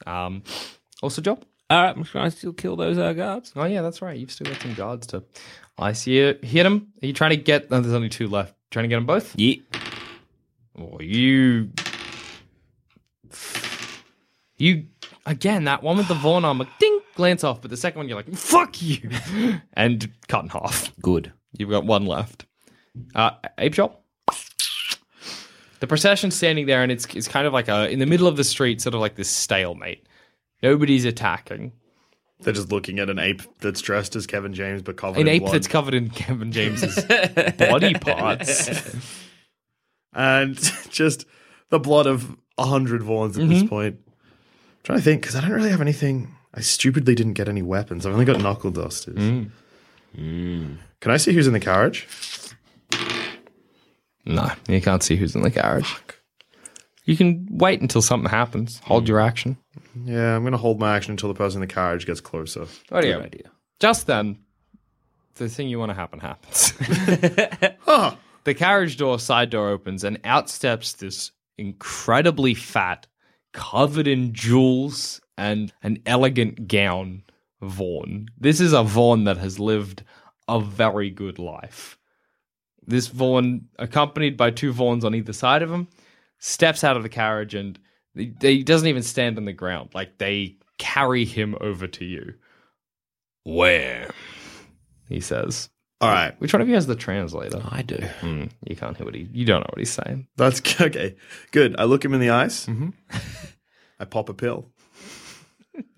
Um, 0.06 0.44
also, 1.02 1.22
Joel. 1.22 1.40
All 1.70 1.84
right, 1.84 1.96
I'm 1.98 2.06
trying 2.06 2.32
to 2.32 2.38
still 2.38 2.54
kill 2.54 2.78
those 2.78 2.98
uh, 2.98 3.12
guards. 3.14 3.52
Oh 3.56 3.66
yeah, 3.66 3.82
that's 3.82 4.02
right. 4.02 4.18
You've 4.18 4.32
still 4.32 4.48
got 4.48 4.62
some 4.62 4.74
guards 4.74 5.08
to. 5.08 5.24
I 5.78 5.94
see 5.94 6.18
you 6.18 6.38
hit 6.42 6.64
them. 6.64 6.94
Are 7.04 7.06
you 7.08 7.14
trying 7.14 7.32
to 7.32 7.38
get? 7.38 7.70
No, 7.70 7.82
there's 7.82 7.94
only 7.94 8.10
two 8.10 8.28
left. 8.28 8.56
Trying 8.72 8.84
to 8.84 8.90
get 8.90 8.96
them 8.96 9.06
both? 9.06 9.34
Yeah. 9.38 9.56
Or 10.78 11.02
you. 11.02 11.70
You 14.58 14.86
again 15.26 15.66
that 15.66 15.84
one 15.84 15.98
with 15.98 16.08
the 16.08 16.16
Vaughn 16.16 16.44
armor, 16.46 16.66
ding, 16.80 17.00
glance 17.16 17.44
off, 17.44 17.62
but 17.62 17.70
the 17.70 17.78
second 17.78 18.00
one 18.00 18.08
you're 18.08 18.18
like, 18.18 18.34
fuck 18.34 18.82
you, 18.82 19.10
and 19.74 20.12
cut 20.28 20.44
in 20.44 20.50
half. 20.50 20.92
Good. 21.02 21.32
You've 21.58 21.70
got 21.70 21.86
one 21.86 22.06
left. 22.06 22.46
Uh, 23.14 23.32
ape 23.60 23.76
shop. 23.76 24.04
The 25.80 25.86
procession's 25.88 26.36
standing 26.36 26.66
there, 26.66 26.82
and 26.82 26.92
it's 26.92 27.06
it's 27.16 27.28
kind 27.28 27.46
of 27.46 27.54
like 27.54 27.68
a 27.68 27.88
in 27.90 28.00
the 28.00 28.08
middle 28.08 28.28
of 28.28 28.36
the 28.36 28.44
street, 28.44 28.82
sort 28.82 28.96
of 28.96 29.02
like 29.02 29.16
this 29.16 29.30
stalemate. 29.30 30.08
Nobody's 30.64 31.06
attacking. 31.06 31.74
They're 32.40 32.54
just 32.54 32.72
looking 32.72 32.98
at 33.00 33.10
an 33.10 33.20
ape 33.20 33.42
that's 33.60 33.82
dressed 33.82 34.16
as 34.16 34.26
Kevin 34.28 34.54
James 34.54 34.82
but 34.84 34.96
covered 34.98 35.20
An 35.20 35.28
in 35.28 35.34
ape 35.36 35.42
blood. 35.44 35.54
that's 35.56 35.68
covered 35.68 35.94
in 35.96 36.10
Kevin 36.10 36.52
James's 36.52 37.04
body 37.58 37.94
parts. 37.96 38.70
And 40.14 40.58
just 40.90 41.26
the 41.70 41.80
blood 41.80 42.08
of 42.08 42.36
a 42.58 42.66
hundred 42.66 43.02
Vaughns 43.02 43.42
at 43.42 43.48
this 43.48 43.60
mm-hmm. 43.60 43.68
point. 43.68 43.96
I'm 43.96 44.84
trying 44.84 45.00
to 45.00 45.04
think 45.04 45.22
because 45.22 45.36
I 45.36 45.42
don't 45.42 45.52
really 45.52 45.70
have 45.70 45.82
anything. 45.82 46.36
I 46.54 46.62
stupidly 46.62 47.14
didn't 47.16 47.34
get 47.34 47.50
any 47.50 47.62
weapons. 47.62 48.06
I've 48.06 48.14
only 48.14 48.26
got 48.26 48.42
knuckle 48.42 48.72
dusters. 48.72 49.18
Mm. 49.18 49.52
Mm. 50.18 50.78
Can 51.02 51.12
I 51.12 51.18
see 51.18 51.34
who's 51.34 51.46
in 51.46 51.54
the 51.54 51.60
carriage? 51.60 52.08
No, 54.26 54.52
you 54.68 54.82
can't 54.82 55.04
see 55.04 55.16
who's 55.16 55.36
in 55.36 55.42
the 55.42 55.52
carriage. 55.52 55.94
You 57.06 57.16
can 57.16 57.48
wait 57.50 57.80
until 57.80 58.02
something 58.02 58.30
happens. 58.30 58.80
Hold 58.80 59.06
mm. 59.06 59.10
your 59.10 59.20
action. 59.20 59.58
Yeah, 60.04 60.36
I'm 60.36 60.44
gonna 60.44 60.58
hold 60.58 60.80
my 60.80 60.96
action 60.96 61.12
until 61.12 61.30
the 61.30 61.36
person 61.36 61.62
in 61.62 61.68
the 61.68 61.74
carriage 61.74 62.06
gets 62.06 62.22
closer. 62.22 62.66
Audio. 62.92 63.26
Just 63.80 64.08
then, 64.08 64.40
the 65.36 65.48
thing 65.48 65.70
you 65.70 65.80
want 65.80 65.92
to 65.92 65.96
happen 65.96 66.20
happens. 66.20 66.74
The 68.48 68.56
carriage 68.56 68.96
door, 68.96 69.20
side 69.20 69.50
door 69.50 69.68
opens, 69.68 70.06
and 70.06 70.22
out 70.24 70.50
steps 70.50 70.94
this 70.94 71.32
incredibly 71.58 72.54
fat, 72.54 73.06
covered 73.52 74.08
in 74.08 74.32
jewels 74.32 75.20
and 75.38 75.74
an 75.84 75.98
elegant 76.06 76.70
gown 76.70 77.24
Vaughn. 77.62 78.30
This 78.40 78.62
is 78.62 78.72
a 78.72 78.84
Vaughn 78.84 79.26
that 79.26 79.36
has 79.36 79.60
lived 79.60 80.06
a 80.48 80.62
very 80.62 81.10
good 81.10 81.40
life. 81.40 81.98
This 82.86 83.08
Vaughn, 83.08 83.68
accompanied 83.80 84.38
by 84.38 84.52
two 84.52 84.72
Vaughns 84.72 85.04
on 85.04 85.14
either 85.14 85.34
side 85.34 85.62
of 85.62 85.70
him, 85.70 85.90
steps 86.40 86.86
out 86.86 86.96
of 86.96 87.04
the 87.04 87.10
carriage 87.10 87.54
and 87.54 87.78
he, 88.16 88.64
doesn't 88.64 88.88
even 88.88 89.04
stand 89.04 89.38
on 89.38 89.44
the 89.44 89.52
ground. 89.52 89.90
Like 89.94 90.20
they 90.20 90.56
carry 90.78 91.26
him 91.26 91.58
over 91.60 91.86
to 91.86 92.06
you. 92.06 92.36
Where? 93.44 94.10
He 95.10 95.20
says. 95.20 95.70
All 96.00 96.10
right, 96.10 96.40
Which 96.40 96.54
one 96.54 96.62
of 96.62 96.68
you 96.70 96.76
has 96.76 96.86
the 96.86 96.96
translator? 96.96 97.60
I 97.72 97.82
do. 97.82 97.96
Hmm, 98.22 98.44
you 98.68 98.76
can't 98.76 98.96
hear 98.96 99.06
what 99.06 99.16
he. 99.16 99.28
You 99.32 99.46
don't 99.46 99.62
know 99.62 99.70
what 99.70 99.80
he's 99.80 99.90
saying. 99.90 100.28
that's 100.38 100.62
okay. 100.82 101.16
Good. 101.52 101.76
I 101.80 101.86
look 101.86 102.06
him 102.06 102.14
in 102.14 102.20
the 102.20 102.30
eyes. 102.30 102.68
I 104.00 104.06
pop 104.06 104.30
a 104.30 104.34
pill. 104.36 104.68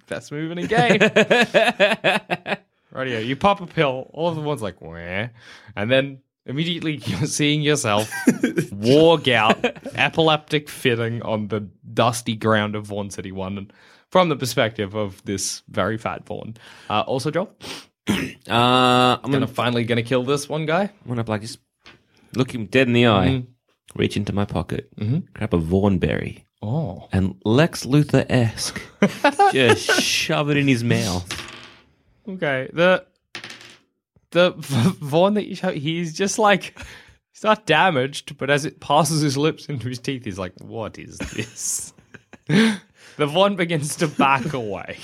Best 0.08 0.32
move 0.32 0.52
in 0.52 0.58
the 0.62 0.68
game. 0.68 2.58
Radio. 2.92 3.20
You 3.20 3.36
pop 3.36 3.60
a 3.62 3.68
pill. 3.68 4.10
All 4.14 4.30
of 4.30 4.36
the 4.36 4.42
ones 4.42 4.62
like 4.62 4.82
where, 4.82 5.32
and 5.76 5.92
then 5.92 6.20
immediately 6.46 6.96
you're 7.06 7.26
seeing 7.28 7.62
yourself 7.62 8.10
war 8.72 9.18
gout, 9.20 9.64
epileptic 9.96 10.70
fitting 10.70 11.22
on 11.24 11.50
the 11.50 11.68
dusty 11.94 12.36
ground 12.36 12.76
of 12.76 12.88
Vaughn 12.88 13.10
City 13.12 13.32
One, 13.32 13.58
and 13.58 13.74
from 14.10 14.30
the 14.30 14.36
perspective 14.36 14.96
of 14.96 15.24
this 15.26 15.62
very 15.68 15.98
fat 15.98 16.26
Vaughn. 16.26 16.56
Uh, 16.90 17.02
also, 17.02 17.30
Joel, 17.30 17.54
Uh, 18.50 19.18
I'm 19.18 19.22
gonna 19.32 19.46
gonna, 19.46 19.48
finally 19.48 19.84
gonna 19.84 20.02
kill 20.02 20.24
this 20.24 20.50
one 20.50 20.66
guy. 20.66 20.84
I'm 20.84 21.08
gonna 21.08 21.24
like 21.28 21.42
just 21.42 21.60
look 22.36 22.54
him 22.54 22.66
dead 22.66 22.88
in 22.88 22.94
the 22.94 23.06
eye, 23.08 23.44
reach 23.96 24.18
into 24.18 24.34
my 24.34 24.46
pocket, 24.46 24.90
grab 25.34 25.54
a 25.54 25.58
Vaughn 25.58 26.00
berry, 26.00 26.46
Oh, 26.62 27.08
and 27.12 27.36
Lex 27.46 27.86
Luthor 27.86 28.26
esque 28.30 28.82
just 29.54 30.02
shove 30.02 30.50
it 30.50 30.58
in 30.58 30.68
his 30.68 30.84
mouth. 30.84 31.32
Okay, 32.28 32.70
the 32.74 33.06
the 34.32 34.52
Vaughn 34.58 35.36
that 35.36 35.48
you 35.48 35.56
show, 35.56 35.72
he's 35.72 36.14
just 36.14 36.38
like 36.40 36.76
he's 37.32 37.44
not 37.44 37.66
damaged, 37.66 38.38
but 38.38 38.50
as 38.50 38.66
it 38.66 38.80
passes 38.80 39.22
his 39.22 39.38
lips 39.38 39.68
into 39.68 39.88
his 39.88 40.00
teeth, 40.00 40.26
he's 40.26 40.40
like, 40.40 40.54
"What 40.60 40.98
is 40.98 41.18
this?" 41.18 41.94
the 42.48 43.26
Vaughn 43.28 43.56
begins 43.56 43.96
to 43.98 44.08
back 44.08 44.54
away, 44.54 44.98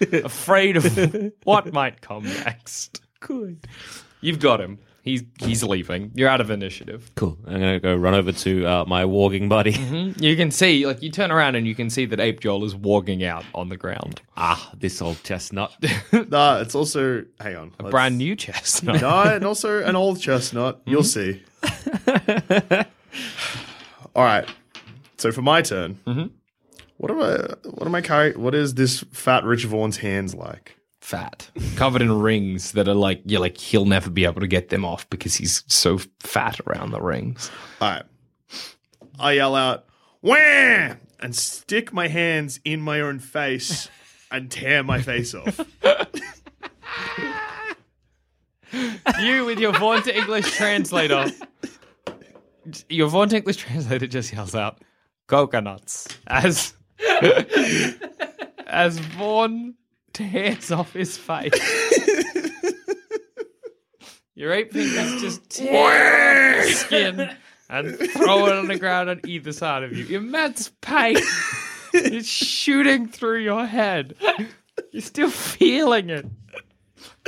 afraid 0.24 0.76
of 0.76 1.32
what 1.44 1.72
might 1.72 2.00
come 2.00 2.24
next. 2.24 3.00
Good. 3.20 3.66
You've 4.20 4.38
got 4.40 4.60
him. 4.60 4.78
He's 5.02 5.22
he's 5.38 5.62
leaving. 5.62 6.10
You're 6.14 6.28
out 6.28 6.42
of 6.42 6.50
initiative. 6.50 7.10
Cool. 7.14 7.38
I'm 7.46 7.54
gonna 7.54 7.80
go 7.80 7.94
run 7.96 8.12
over 8.12 8.32
to 8.32 8.66
uh, 8.66 8.84
my 8.86 9.06
walking 9.06 9.48
buddy. 9.48 9.70
You 10.18 10.36
can 10.36 10.50
see, 10.50 10.86
like, 10.86 11.02
you 11.02 11.10
turn 11.10 11.30
around 11.30 11.54
and 11.54 11.66
you 11.66 11.74
can 11.74 11.88
see 11.88 12.04
that 12.04 12.20
Ape 12.20 12.40
Joel 12.40 12.64
is 12.66 12.74
walking 12.76 13.24
out 13.24 13.44
on 13.54 13.70
the 13.70 13.78
ground. 13.78 14.20
ah, 14.36 14.70
this 14.76 15.00
old 15.00 15.22
chestnut. 15.22 15.74
Nah, 16.28 16.58
it's 16.60 16.74
also 16.74 17.24
hang 17.40 17.56
on. 17.56 17.72
A 17.78 17.84
let's- 17.84 17.90
brand 17.90 18.18
new 18.18 18.36
chestnut. 18.36 19.00
No, 19.00 19.22
and 19.22 19.42
also 19.44 19.82
an 19.82 19.96
old 19.96 20.20
chestnut. 20.20 20.82
You'll 20.84 21.02
see. 21.02 21.42
All 24.14 24.24
right. 24.24 24.46
So 25.16 25.32
for 25.32 25.42
my 25.42 25.62
turn, 25.62 25.98
what 27.00 27.10
am 27.10 27.20
I? 27.20 27.68
What 27.70 27.86
am 27.86 27.94
I 27.94 28.02
carrying? 28.02 28.38
What 28.40 28.54
is 28.54 28.74
this 28.74 29.02
fat 29.10 29.42
rich 29.44 29.64
Vaughn's 29.64 29.96
hands 29.96 30.34
like? 30.34 30.76
fat, 31.00 31.50
covered 31.76 32.02
in 32.02 32.20
rings 32.20 32.72
that 32.72 32.86
are 32.86 32.94
like 32.94 33.22
you're 33.24 33.40
like 33.40 33.56
he'll 33.56 33.86
never 33.86 34.10
be 34.10 34.26
able 34.26 34.40
to 34.42 34.46
get 34.46 34.68
them 34.68 34.84
off 34.84 35.08
because 35.08 35.34
he's 35.34 35.64
so 35.66 35.98
fat 36.20 36.60
around 36.66 36.90
the 36.90 37.00
rings. 37.00 37.50
All 37.80 37.90
right. 37.90 38.02
I 39.18 39.32
yell 39.32 39.54
out, 39.54 39.86
"Wham!" 40.20 41.00
and 41.18 41.34
stick 41.34 41.90
my 41.92 42.08
hands 42.08 42.60
in 42.66 42.82
my 42.82 43.00
own 43.00 43.18
face 43.18 43.88
and 44.30 44.50
tear 44.50 44.82
my 44.82 45.00
face 45.00 45.34
off. 45.34 45.60
You 49.20 49.46
with 49.46 49.58
your 49.58 49.72
Vaughn 49.72 50.02
to 50.04 50.16
English 50.16 50.52
translator, 50.52 51.26
your 52.88 53.08
Vaughn 53.08 53.28
to 53.30 53.36
English 53.36 53.56
translator 53.56 54.06
just 54.06 54.32
yells 54.32 54.54
out, 54.54 54.80
"Coconuts!" 55.26 56.06
as 56.28 56.74
as 58.66 58.98
Vaughn 58.98 59.74
tears 60.12 60.70
off 60.70 60.92
his 60.92 61.16
face. 61.16 61.52
Your 64.34 64.52
eight 64.52 64.72
fingers 64.72 65.20
just 65.20 65.50
tear 65.50 66.60
off 66.60 66.66
skin 66.66 67.30
and 67.68 67.98
throw 67.98 68.46
it 68.46 68.56
on 68.56 68.68
the 68.68 68.78
ground 68.78 69.10
on 69.10 69.20
either 69.26 69.52
side 69.52 69.82
of 69.82 69.96
you. 69.96 70.16
Immense 70.16 70.70
pain 70.80 71.16
is 71.92 72.26
shooting 72.26 73.06
through 73.06 73.40
your 73.40 73.66
head. 73.66 74.14
You're 74.92 75.02
still 75.02 75.30
feeling 75.30 76.10
it. 76.10 76.26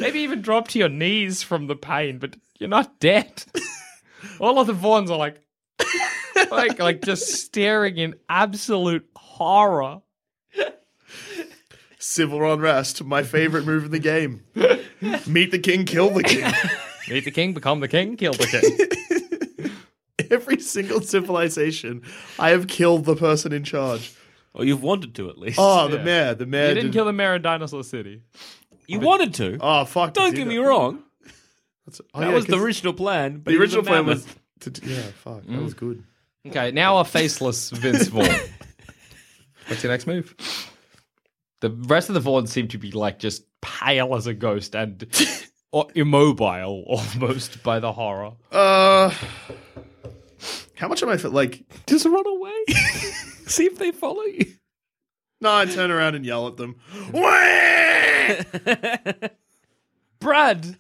Maybe 0.01 0.21
even 0.21 0.41
drop 0.41 0.69
to 0.69 0.79
your 0.79 0.89
knees 0.89 1.43
from 1.43 1.67
the 1.67 1.77
pain, 1.77 2.19
but 2.19 2.37
you're 2.59 2.69
not 2.69 2.99
dead. 2.99 3.45
All 4.41 4.59
of 4.59 4.67
the 4.67 4.73
Vaughns 4.73 5.11
are 5.11 5.19
like, 5.19 5.41
like, 6.51 6.79
like 6.79 7.03
just 7.03 7.29
staring 7.29 7.99
in 7.99 8.15
absolute 8.29 9.13
horror. 9.33 10.03
Civil 11.99 12.53
unrest, 12.53 13.05
my 13.05 13.23
favorite 13.23 13.65
move 13.65 13.85
in 13.85 13.91
the 13.93 13.99
game. 14.01 14.43
Meet 15.27 15.53
the 15.53 15.59
king, 15.59 15.85
kill 15.85 16.11
the 16.11 16.23
king. 16.25 16.53
Meet 17.09 17.25
the 17.25 17.31
king, 17.31 17.53
become 17.55 17.81
the 17.81 17.89
king, 17.89 18.17
kill 18.17 18.33
the 18.33 18.47
king. 18.47 19.71
Every 20.31 20.59
single 20.61 21.01
civilization, 21.01 22.03
I 22.39 22.51
have 22.51 22.67
killed 22.67 23.05
the 23.05 23.15
person 23.15 23.53
in 23.53 23.63
charge. 23.65 24.15
Or 24.55 24.65
you've 24.65 24.83
wanted 24.83 25.15
to 25.15 25.31
at 25.31 25.39
least. 25.39 25.59
Oh, 25.61 25.89
the 25.89 25.99
mayor, 26.01 26.35
the 26.35 26.45
mayor 26.45 26.71
You 26.71 26.75
didn't 26.75 26.93
kill 26.93 27.05
the 27.05 27.13
mayor 27.13 27.35
of 27.35 27.43
Dinosaur 27.43 27.85
City. 27.85 28.23
you 28.87 28.99
wanted 28.99 29.33
to. 29.35 29.59
Oh 29.61 29.85
fuck! 29.85 30.13
Don't 30.13 30.31
did 30.31 30.37
get 30.37 30.45
that. 30.45 30.51
me 30.51 30.59
wrong. 30.59 31.03
Oh, 32.15 32.21
That 32.21 32.29
yeah, 32.29 32.35
was 32.35 32.47
the 32.47 32.59
original 32.59 32.93
plan. 32.93 33.39
But 33.39 33.53
The 33.53 33.57
it 33.57 33.61
was 33.61 33.75
a 33.75 33.79
original 33.79 33.85
plan 33.85 34.07
mammoth. 34.07 34.39
was 34.65 34.81
to, 34.81 34.89
yeah, 34.89 35.03
fuck, 35.15 35.43
that 35.47 35.63
was 35.63 35.75
mm. 35.75 35.79
good. 35.79 36.05
Okay, 36.49 36.73
now 36.73 36.99
a 36.99 37.05
faceless 37.05 37.71
Vince 37.71 38.07
Vaughn. 38.09 38.29
What's 39.69 39.83
your 39.83 39.93
next 39.93 40.07
move? 40.07 40.35
The 41.61 41.71
rest 41.71 42.09
of 42.09 42.15
the 42.15 42.21
Vaughns 42.21 42.49
seem 42.49 42.69
to 42.69 42.79
be 42.79 42.91
like 42.93 43.19
just 43.19 43.45
pale 43.61 44.15
as 44.17 44.27
a 44.27 44.35
ghost 44.35 44.75
and 44.75 45.07
or 45.73 45.87
immobile 45.95 46.85
almost 46.87 47.63
by 47.63 47.79
the 47.79 47.93
horror. 47.93 48.33
Uh, 48.51 49.11
how 50.75 50.89
much 50.89 51.03
am 51.03 51.09
I 51.09 51.17
fit? 51.17 51.33
Like, 51.33 51.65
Just 51.87 52.05
run 52.05 52.27
away. 52.27 52.65
See 53.47 53.65
if 53.67 53.79
they 53.79 53.93
follow 53.93 54.23
you. 54.25 54.47
no, 55.41 55.55
I 55.55 55.67
turn 55.67 55.91
around 55.93 56.17
and 56.17 56.27
yell 56.27 56.49
at 56.49 56.57
them. 56.57 56.77
Brad! 60.21 60.79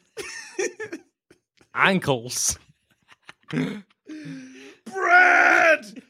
Ankles. 1.74 2.58
Brad, 4.84 6.02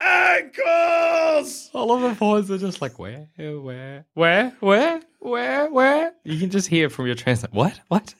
ankles. 0.00 1.70
All 1.72 1.92
of 1.92 2.02
the 2.02 2.10
Vaughns 2.10 2.50
are 2.50 2.58
just 2.58 2.80
like, 2.80 2.98
where, 2.98 3.28
where, 3.36 4.04
where, 4.14 4.56
where, 4.60 5.00
where, 5.18 5.70
where? 5.70 6.12
You 6.24 6.38
can 6.38 6.50
just 6.50 6.68
hear 6.68 6.90
from 6.90 7.06
your 7.06 7.14
translator, 7.14 7.54
what, 7.54 7.80
what? 7.88 8.14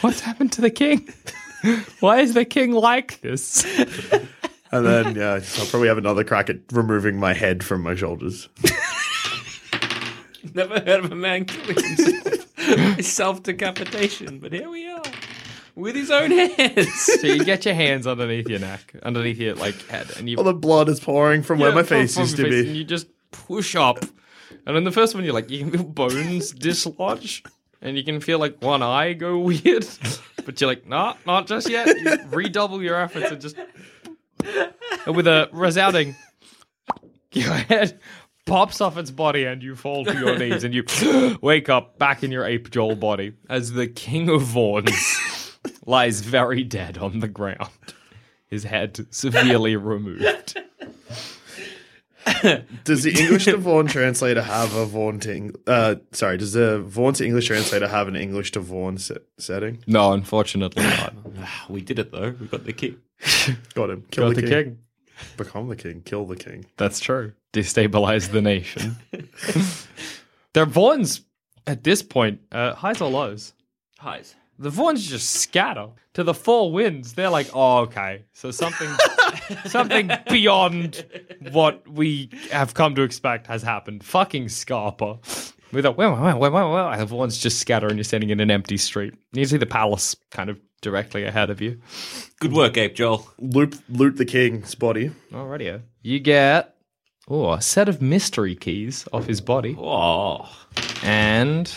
What's 0.00 0.20
happened 0.20 0.52
to 0.52 0.60
the 0.60 0.70
king? 0.70 1.08
Why 2.00 2.20
is 2.20 2.34
the 2.34 2.44
king 2.44 2.72
like 2.72 3.20
this? 3.20 3.64
And 4.74 4.84
then 4.84 5.14
yeah, 5.14 5.34
I'll 5.34 5.66
probably 5.66 5.86
have 5.86 5.98
another 5.98 6.24
crack 6.24 6.50
at 6.50 6.56
removing 6.72 7.16
my 7.16 7.32
head 7.32 7.62
from 7.62 7.80
my 7.82 7.94
shoulders. 7.94 8.48
Never 10.52 10.80
heard 10.80 11.04
of 11.04 11.12
a 11.12 11.14
man 11.14 11.44
killing 11.44 11.82
himself. 11.82 13.00
Self 13.00 13.44
decapitation, 13.44 14.40
but 14.40 14.52
here 14.52 14.68
we 14.68 14.88
are. 14.88 15.02
With 15.74 15.96
his 15.96 16.10
own 16.10 16.30
hands. 16.30 16.88
So 16.94 17.26
you 17.26 17.44
get 17.44 17.64
your 17.64 17.74
hands 17.74 18.06
underneath 18.06 18.48
your 18.48 18.60
neck, 18.60 18.94
underneath 19.02 19.38
your 19.38 19.54
like 19.54 19.74
head, 19.88 20.06
and 20.16 20.28
you 20.28 20.36
All 20.36 20.44
the 20.44 20.54
blood 20.54 20.88
is 20.88 21.00
pouring 21.00 21.42
from 21.42 21.58
where 21.58 21.72
my 21.72 21.82
face 21.82 22.16
used 22.16 22.36
to 22.36 22.44
face, 22.44 22.62
be. 22.62 22.68
And 22.68 22.76
you 22.76 22.84
just 22.84 23.08
push 23.32 23.74
up, 23.74 24.04
and 24.66 24.76
in 24.76 24.84
the 24.84 24.92
first 24.92 25.14
one, 25.14 25.24
you're 25.24 25.34
like, 25.34 25.50
you 25.50 25.58
can 25.60 25.70
feel 25.70 25.82
bones 25.82 26.52
dislodge, 26.58 27.42
and 27.82 27.96
you 27.96 28.04
can 28.04 28.20
feel 28.20 28.38
like 28.38 28.62
one 28.62 28.82
eye 28.82 29.14
go 29.14 29.38
weird, 29.50 29.86
but 30.44 30.60
you're 30.60 30.68
like, 30.68 30.86
nah, 30.86 31.14
not 31.26 31.46
just 31.48 31.68
yet. 31.68 31.88
You 31.98 32.18
redouble 32.28 32.82
your 32.82 33.00
efforts 33.00 33.30
and 33.30 33.40
just 33.40 33.56
and 35.06 35.16
with 35.16 35.26
a 35.26 35.48
resounding, 35.52 36.14
your 37.32 37.52
head 37.52 38.00
pops 38.46 38.80
off 38.80 38.96
its 38.98 39.10
body 39.10 39.44
and 39.44 39.62
you 39.62 39.74
fall 39.74 40.04
to 40.04 40.14
your 40.14 40.38
knees 40.38 40.64
and 40.64 40.74
you 40.74 40.84
wake 41.42 41.68
up 41.68 41.98
back 41.98 42.22
in 42.22 42.30
your 42.30 42.44
ape 42.44 42.70
Joel 42.70 42.94
body 42.94 43.32
as 43.48 43.72
the 43.72 43.86
king 43.86 44.28
of 44.28 44.42
Vaughns 44.42 44.92
lies 45.86 46.20
very 46.20 46.64
dead 46.64 46.98
on 46.98 47.20
the 47.20 47.28
ground, 47.28 47.70
his 48.46 48.64
head 48.64 49.06
severely 49.10 49.76
removed. 49.76 50.58
Does 52.84 53.02
the 53.02 53.14
English 53.18 53.44
to 53.44 53.56
Vaughn 53.58 53.86
translator 53.86 54.40
have 54.42 54.74
a 54.74 54.86
Vaughn 54.86 55.20
to 55.20 55.34
Eng- 55.34 55.54
uh 55.66 55.96
sorry, 56.12 56.38
does 56.38 56.54
the 56.54 56.80
Vaughn 56.80 57.12
to 57.14 57.24
English 57.24 57.46
translator 57.48 57.86
have 57.86 58.08
an 58.08 58.16
English 58.16 58.52
to 58.52 58.60
Vaughn 58.60 58.96
se- 58.96 59.18
setting? 59.38 59.84
No, 59.86 60.12
unfortunately 60.12 60.82
not. 60.84 61.14
we 61.68 61.82
did 61.82 61.98
it 61.98 62.12
though. 62.12 62.34
We 62.40 62.46
got 62.46 62.64
the 62.64 62.72
key. 62.72 62.96
Got 63.74 63.90
him. 63.90 64.04
Kill 64.10 64.28
Got 64.28 64.36
the, 64.36 64.42
the 64.42 64.48
king. 64.48 64.64
king. 64.64 64.78
Become 65.36 65.68
the 65.68 65.76
king. 65.76 66.00
Kill 66.02 66.24
the 66.26 66.36
king. 66.36 66.64
That's 66.76 66.98
true. 66.98 67.32
Destabilize 67.52 68.30
the 68.30 68.42
nation. 68.42 68.96
Their 70.54 70.66
Vaughns 70.66 71.20
at 71.66 71.84
this 71.84 72.02
point, 72.02 72.40
uh, 72.52 72.74
highs 72.74 73.00
or 73.00 73.10
lows? 73.10 73.52
Highs. 73.98 74.34
The 74.58 74.70
Vaughns 74.70 75.08
just 75.08 75.30
scatter 75.30 75.88
to 76.14 76.22
the 76.22 76.34
four 76.34 76.72
winds. 76.72 77.14
They're 77.14 77.30
like, 77.30 77.48
oh, 77.54 77.78
okay. 77.78 78.24
So 78.32 78.50
something 78.50 78.88
something 79.66 80.10
beyond 80.30 81.04
what 81.50 81.86
we 81.88 82.30
have 82.50 82.74
come 82.74 82.94
to 82.94 83.02
expect 83.02 83.46
has 83.48 83.62
happened. 83.62 84.04
Fucking 84.04 84.48
Scarpa. 84.48 85.18
With 85.72 85.86
a 85.86 85.90
well, 85.90 86.12
well, 86.12 86.38
well, 86.38 86.50
well, 86.52 86.72
well. 86.72 86.98
The 86.98 87.06
Vaughns 87.06 87.40
just 87.40 87.58
scatter 87.58 87.88
and 87.88 87.96
you're 87.96 88.04
standing 88.04 88.30
in 88.30 88.40
an 88.40 88.50
empty 88.50 88.76
street. 88.76 89.14
You 89.32 89.44
see 89.44 89.56
the 89.56 89.66
palace 89.66 90.14
kind 90.30 90.48
of 90.48 90.60
directly 90.82 91.24
ahead 91.24 91.50
of 91.50 91.60
you. 91.60 91.80
Good 92.38 92.52
work, 92.52 92.76
Ape 92.76 92.94
Joel. 92.94 93.26
Loop 93.38 93.74
loot 93.88 94.16
the 94.16 94.24
king's 94.24 94.74
body. 94.74 95.10
Alrighty. 95.32 95.82
You 96.02 96.20
get 96.20 96.76
oh, 97.26 97.54
a 97.54 97.60
set 97.60 97.88
of 97.88 98.00
mystery 98.00 98.54
keys 98.54 99.08
off 99.12 99.26
his 99.26 99.40
body. 99.40 99.74
Oh. 99.78 100.48
and 101.02 101.72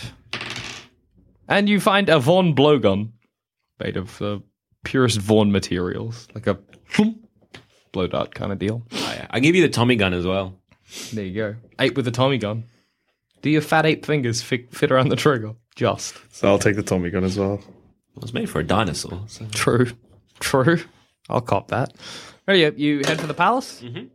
and 1.47 1.69
you 1.69 1.79
find 1.79 2.09
a 2.09 2.19
Vaughn 2.19 2.55
blowgun 2.55 3.11
made 3.79 3.97
of 3.97 4.17
the 4.17 4.41
purest 4.83 5.19
Vaughn 5.19 5.51
materials, 5.51 6.27
like 6.33 6.47
a 6.47 6.57
blow 7.91 8.07
dart 8.07 8.33
kind 8.33 8.51
of 8.51 8.59
deal. 8.59 8.83
Oh, 8.91 9.13
yeah. 9.15 9.27
I 9.29 9.39
give 9.39 9.55
you 9.55 9.61
the 9.61 9.69
Tommy 9.69 9.95
gun 9.95 10.13
as 10.13 10.25
well. 10.25 10.59
There 11.13 11.25
you 11.25 11.33
go. 11.35 11.55
Ape 11.79 11.95
with 11.95 12.07
a 12.07 12.11
Tommy 12.11 12.37
gun. 12.37 12.63
Do 13.41 13.49
your 13.49 13.61
fat 13.61 13.85
ape 13.85 14.05
fingers 14.05 14.41
fit, 14.41 14.73
fit 14.73 14.91
around 14.91 15.09
the 15.09 15.15
trigger? 15.15 15.53
Just 15.75 16.15
So 16.31 16.47
I'll 16.47 16.59
take 16.59 16.75
the 16.75 16.83
Tommy 16.83 17.09
gun 17.09 17.23
as 17.23 17.37
well. 17.37 17.61
It 18.15 18.21
was 18.21 18.33
made 18.33 18.49
for 18.49 18.59
a 18.59 18.63
dinosaur. 18.63 19.23
So. 19.27 19.45
true, 19.51 19.91
true. 20.39 20.79
I'll 21.29 21.41
cop 21.41 21.67
that. 21.67 21.93
Oh 22.47 22.53
yeah, 22.53 22.71
you 22.75 23.03
head 23.05 23.19
for 23.21 23.27
the 23.27 23.33
palace. 23.33 23.81
Mm-hmm. 23.83 24.05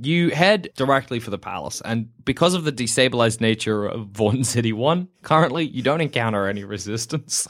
You 0.00 0.30
head 0.30 0.68
directly 0.76 1.20
for 1.20 1.30
the 1.30 1.38
palace, 1.38 1.80
and 1.84 2.08
because 2.24 2.54
of 2.54 2.64
the 2.64 2.72
destabilized 2.72 3.40
nature 3.40 3.86
of 3.86 4.06
Vaughn 4.12 4.44
City 4.44 4.72
1, 4.72 5.08
currently 5.22 5.66
you 5.66 5.82
don't 5.82 6.00
encounter 6.00 6.46
any 6.46 6.64
resistance. 6.64 7.48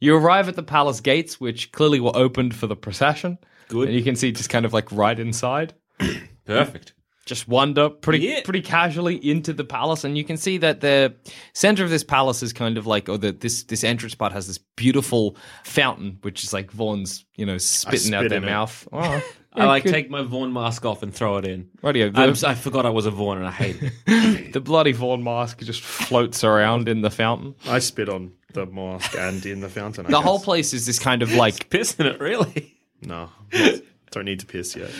You 0.00 0.16
arrive 0.16 0.48
at 0.48 0.56
the 0.56 0.62
palace 0.62 1.00
gates, 1.00 1.40
which 1.40 1.72
clearly 1.72 2.00
were 2.00 2.14
opened 2.14 2.54
for 2.54 2.66
the 2.66 2.76
procession. 2.76 3.38
Good. 3.68 3.88
And 3.88 3.96
you 3.96 4.02
can 4.02 4.16
see 4.16 4.32
just 4.32 4.50
kind 4.50 4.66
of 4.66 4.72
like 4.72 4.90
right 4.92 5.18
inside. 5.18 5.74
Perfect. 6.44 6.94
Just 7.26 7.48
wander 7.48 7.88
pretty 7.88 8.26
Yeah. 8.26 8.40
pretty 8.44 8.60
casually 8.62 9.16
into 9.16 9.52
the 9.52 9.64
palace, 9.64 10.04
and 10.04 10.16
you 10.18 10.24
can 10.24 10.36
see 10.36 10.58
that 10.58 10.80
the 10.80 11.14
center 11.52 11.82
of 11.84 11.90
this 11.90 12.04
palace 12.04 12.42
is 12.42 12.52
kind 12.52 12.76
of 12.78 12.86
like, 12.86 13.08
or 13.08 13.18
the 13.18 13.32
this 13.32 13.64
this 13.64 13.84
entrance 13.84 14.14
part 14.14 14.32
has 14.32 14.46
this 14.46 14.58
beautiful 14.76 15.36
fountain, 15.64 16.18
which 16.22 16.44
is 16.44 16.52
like 16.52 16.70
Vaughn's, 16.70 17.24
you 17.36 17.46
know, 17.46 17.58
spitting 17.58 17.98
spit 18.00 18.14
out 18.14 18.28
their 18.28 18.40
mouth. 18.40 18.88
Oh, 19.56 19.60
I 19.62 19.66
like 19.66 19.84
good. 19.84 19.92
take 19.92 20.10
my 20.10 20.22
Vaughn 20.22 20.52
mask 20.52 20.84
off 20.84 21.04
and 21.04 21.14
throw 21.14 21.36
it 21.36 21.44
in. 21.44 21.68
Radio. 21.80 22.10
I'm, 22.12 22.34
The, 22.34 22.48
I 22.48 22.56
forgot 22.56 22.86
I 22.86 22.90
was 22.90 23.06
a 23.06 23.12
Vaughn 23.12 23.36
and 23.38 23.46
I 23.46 23.52
hate 23.52 23.76
it. 23.80 24.52
the 24.52 24.60
bloody 24.60 24.90
Vaughn 24.90 25.22
mask 25.22 25.60
just 25.60 25.80
floats 25.80 26.42
around 26.42 26.88
in 26.88 27.02
the 27.02 27.10
fountain. 27.10 27.54
I 27.68 27.78
spit 27.78 28.08
on 28.08 28.32
the 28.52 28.66
mask 28.66 29.14
and 29.16 29.46
in 29.46 29.60
the 29.60 29.68
fountain. 29.68 30.06
I 30.06 30.10
The 30.10 30.20
whole 30.20 30.40
place 30.40 30.72
is 30.74 30.86
this 30.86 30.98
kind 30.98 31.22
of 31.22 31.32
like 31.34 31.70
Piss 31.70 31.94
in 32.00 32.06
it, 32.06 32.18
really. 32.18 32.74
No, 33.00 33.30
don't 34.10 34.24
need 34.24 34.40
to 34.40 34.46
piss 34.46 34.74
yet. 34.74 34.90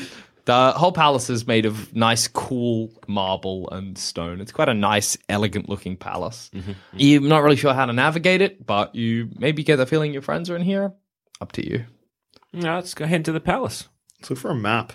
The 0.46 0.72
whole 0.72 0.92
palace 0.92 1.30
is 1.30 1.46
made 1.46 1.64
of 1.64 1.94
nice, 1.94 2.28
cool 2.28 2.90
marble 3.06 3.68
and 3.70 3.96
stone. 3.96 4.40
It's 4.40 4.52
quite 4.52 4.68
a 4.68 4.74
nice, 4.74 5.16
elegant 5.28 5.68
looking 5.70 5.96
palace. 5.96 6.50
You're 6.92 7.22
not 7.22 7.42
really 7.42 7.56
sure 7.56 7.72
how 7.72 7.86
to 7.86 7.92
navigate 7.94 8.42
it, 8.42 8.66
but 8.66 8.94
you 8.94 9.30
maybe 9.38 9.62
get 9.64 9.76
the 9.76 9.86
feeling 9.86 10.12
your 10.12 10.20
friends 10.22 10.50
are 10.50 10.56
in 10.56 10.62
here. 10.62 10.92
Up 11.40 11.52
to 11.52 11.66
you. 11.66 11.86
No, 12.52 12.74
let's 12.74 12.92
go 12.94 13.06
head 13.06 13.24
to 13.24 13.32
the 13.32 13.40
palace. 13.40 13.88
Let's 14.20 14.30
look 14.30 14.38
for 14.38 14.50
a 14.50 14.54
map. 14.54 14.92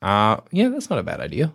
Uh, 0.00 0.38
yeah, 0.50 0.68
that's 0.68 0.88
not 0.90 0.98
a 0.98 1.02
bad 1.02 1.20
idea. 1.20 1.52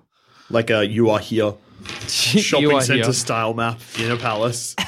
Like 0.49 0.69
a 0.69 0.85
you 0.85 1.09
are 1.09 1.19
here 1.19 1.53
shopping 2.07 2.71
are 2.71 2.81
center 2.81 3.03
here. 3.05 3.13
style 3.13 3.53
map 3.53 3.79
in 3.99 4.11
a 4.11 4.17
palace. 4.17 4.75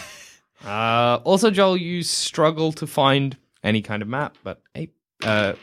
Uh, 0.63 1.19
also, 1.23 1.49
Joel, 1.49 1.75
you 1.75 2.03
struggle 2.03 2.71
to 2.73 2.85
find 2.85 3.35
any 3.63 3.81
kind 3.81 4.03
of 4.03 4.07
map, 4.07 4.37
but 4.43 4.61
hey, 4.75 4.91
uh, 5.23 5.53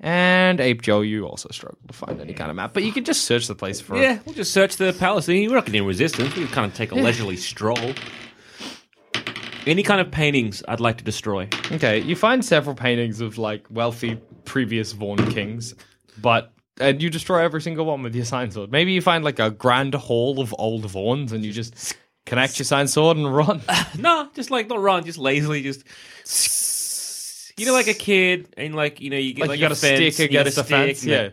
and 0.00 0.60
Ape 0.60 0.82
Joe, 0.82 1.00
you 1.00 1.26
also 1.26 1.48
struggle 1.50 1.78
to 1.86 1.94
find 1.94 2.20
any 2.20 2.34
kind 2.34 2.50
of 2.50 2.56
map. 2.56 2.74
But 2.74 2.82
you 2.82 2.92
can 2.92 3.04
just 3.04 3.24
search 3.24 3.46
the 3.46 3.54
place 3.54 3.80
for 3.80 3.96
Yeah, 3.96 4.18
we'll 4.24 4.34
just 4.34 4.52
search 4.52 4.76
the 4.76 4.92
palace. 4.92 5.28
We're 5.28 5.48
not 5.48 5.66
getting 5.66 5.86
resistance. 5.86 6.34
We 6.34 6.44
can 6.44 6.52
kind 6.52 6.70
of 6.70 6.76
take 6.76 6.92
a 6.92 6.96
leisurely 6.96 7.36
stroll. 7.36 7.94
Any 9.66 9.82
kind 9.82 10.00
of 10.00 10.10
paintings 10.10 10.62
I'd 10.68 10.80
like 10.80 10.98
to 10.98 11.04
destroy. 11.04 11.48
Okay, 11.72 12.00
you 12.00 12.16
find 12.16 12.44
several 12.44 12.74
paintings 12.74 13.20
of 13.20 13.38
like 13.38 13.66
wealthy 13.70 14.16
previous 14.44 14.92
Vaughn 14.92 15.16
kings, 15.30 15.74
but 16.20 16.52
and 16.80 17.00
you 17.00 17.08
destroy 17.08 17.38
every 17.38 17.62
single 17.62 17.86
one 17.86 18.02
with 18.02 18.14
your 18.14 18.24
sign 18.24 18.50
sword. 18.50 18.70
Maybe 18.70 18.92
you 18.92 19.00
find 19.00 19.24
like 19.24 19.38
a 19.38 19.50
grand 19.50 19.94
hall 19.94 20.40
of 20.40 20.54
old 20.58 20.84
Vaughns 20.84 21.32
and 21.32 21.44
you 21.44 21.52
just 21.52 21.96
connect 22.26 22.58
your 22.58 22.64
sign 22.66 22.88
sword 22.88 23.16
and 23.16 23.34
run. 23.34 23.62
No, 23.98 24.28
just 24.34 24.50
like 24.50 24.68
not 24.68 24.80
run, 24.80 25.04
just 25.04 25.18
lazily, 25.18 25.62
just. 25.62 25.84
You 27.56 27.66
know, 27.66 27.72
like 27.72 27.86
a 27.86 27.94
kid, 27.94 28.48
and 28.56 28.74
like 28.74 29.00
you 29.00 29.10
know, 29.10 29.16
you 29.16 29.32
get 29.32 29.42
Like 29.42 29.48
like, 29.50 29.58
you 29.60 29.64
got 29.64 29.70
a 29.70 29.74
a 29.74 29.76
stick 30.10 30.18
against 30.18 30.58
a 30.58 30.64
fence, 30.64 31.04
yeah. 31.04 31.28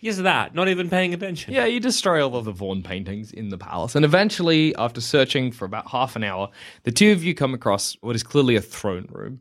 Yes, 0.00 0.18
that. 0.18 0.54
Not 0.54 0.68
even 0.68 0.88
paying 0.88 1.12
attention. 1.12 1.52
Yeah, 1.52 1.66
you 1.66 1.80
destroy 1.80 2.24
all 2.24 2.36
of 2.36 2.44
the 2.44 2.52
Vaughn 2.52 2.82
paintings 2.82 3.32
in 3.32 3.48
the 3.48 3.58
palace, 3.58 3.96
and 3.96 4.04
eventually, 4.04 4.74
after 4.76 5.00
searching 5.00 5.50
for 5.50 5.64
about 5.64 5.88
half 5.88 6.14
an 6.14 6.22
hour, 6.22 6.50
the 6.84 6.92
two 6.92 7.10
of 7.10 7.24
you 7.24 7.34
come 7.34 7.52
across 7.52 7.96
what 8.00 8.14
is 8.14 8.22
clearly 8.22 8.54
a 8.54 8.60
throne 8.60 9.08
room. 9.10 9.40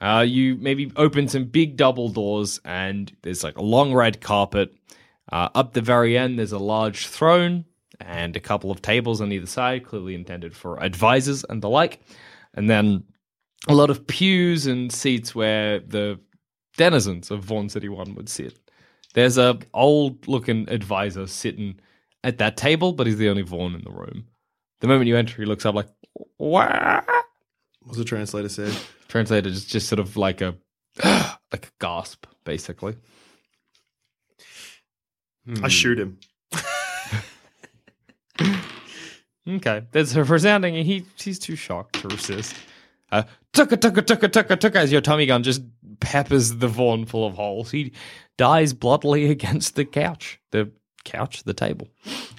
Uh, 0.00 0.24
you 0.26 0.56
maybe 0.56 0.92
open 0.96 1.28
some 1.28 1.44
big 1.44 1.76
double 1.76 2.08
doors, 2.08 2.60
and 2.64 3.12
there's 3.22 3.44
like 3.44 3.58
a 3.58 3.62
long 3.62 3.94
red 3.94 4.20
carpet. 4.20 4.74
Uh, 5.30 5.48
up 5.54 5.72
the 5.72 5.82
very 5.82 6.18
end, 6.18 6.38
there's 6.38 6.52
a 6.52 6.58
large 6.58 7.06
throne 7.06 7.64
and 8.00 8.36
a 8.36 8.40
couple 8.40 8.70
of 8.70 8.82
tables 8.82 9.20
on 9.20 9.32
either 9.32 9.46
side, 9.46 9.84
clearly 9.84 10.14
intended 10.14 10.54
for 10.54 10.82
advisors 10.82 11.44
and 11.48 11.62
the 11.62 11.68
like. 11.68 12.00
And 12.54 12.68
then 12.70 13.04
a 13.66 13.74
lot 13.74 13.90
of 13.90 14.06
pews 14.06 14.66
and 14.66 14.92
seats 14.92 15.34
where 15.34 15.80
the 15.80 16.20
denizens 16.76 17.30
of 17.30 17.42
Vaughn 17.42 17.68
City 17.68 17.88
One 17.88 18.14
would 18.14 18.28
sit. 18.28 18.58
There's 19.14 19.38
a 19.38 19.58
old 19.74 20.28
looking 20.28 20.68
advisor 20.68 21.26
sitting 21.26 21.80
at 22.22 22.38
that 22.38 22.56
table, 22.56 22.92
but 22.92 23.06
he's 23.06 23.18
the 23.18 23.28
only 23.28 23.42
Vaughn 23.42 23.74
in 23.74 23.82
the 23.82 23.90
room. 23.90 24.26
The 24.80 24.86
moment 24.86 25.08
you 25.08 25.16
enter, 25.16 25.42
he 25.42 25.46
looks 25.46 25.66
up 25.66 25.74
like, 25.74 25.88
"What?" 26.36 27.04
What's 27.80 27.98
the 27.98 28.04
translator 28.04 28.48
say? 28.48 28.72
Translator 29.08 29.48
is 29.48 29.64
just 29.64 29.88
sort 29.88 29.98
of 29.98 30.16
like 30.16 30.40
a 30.40 30.54
like 31.04 31.66
a 31.66 31.70
gasp, 31.80 32.26
basically. 32.44 32.96
I 35.48 35.60
hmm. 35.60 35.66
shoot 35.68 35.98
him. 35.98 36.18
Okay, 39.48 39.82
there's 39.92 40.14
a 40.14 40.24
resounding. 40.24 40.74
He 40.84 41.06
he's 41.16 41.38
too 41.38 41.56
shocked 41.56 42.00
to 42.00 42.08
resist. 42.08 42.54
Uh, 43.10 43.22
tucka 43.52 43.76
tucka 43.76 44.02
tucka 44.02 44.28
tucka 44.28 44.56
tucka 44.56 44.76
as 44.76 44.92
your 44.92 45.00
Tommy 45.00 45.26
gun 45.26 45.42
just 45.42 45.62
peppers 46.00 46.56
the 46.56 46.68
Vaughn 46.68 47.06
full 47.06 47.26
of 47.26 47.34
holes. 47.34 47.70
He 47.70 47.92
dies 48.36 48.72
bloodily 48.72 49.30
against 49.30 49.76
the 49.76 49.84
couch, 49.84 50.40
the 50.50 50.70
couch, 51.04 51.44
the 51.44 51.54
table. 51.54 51.88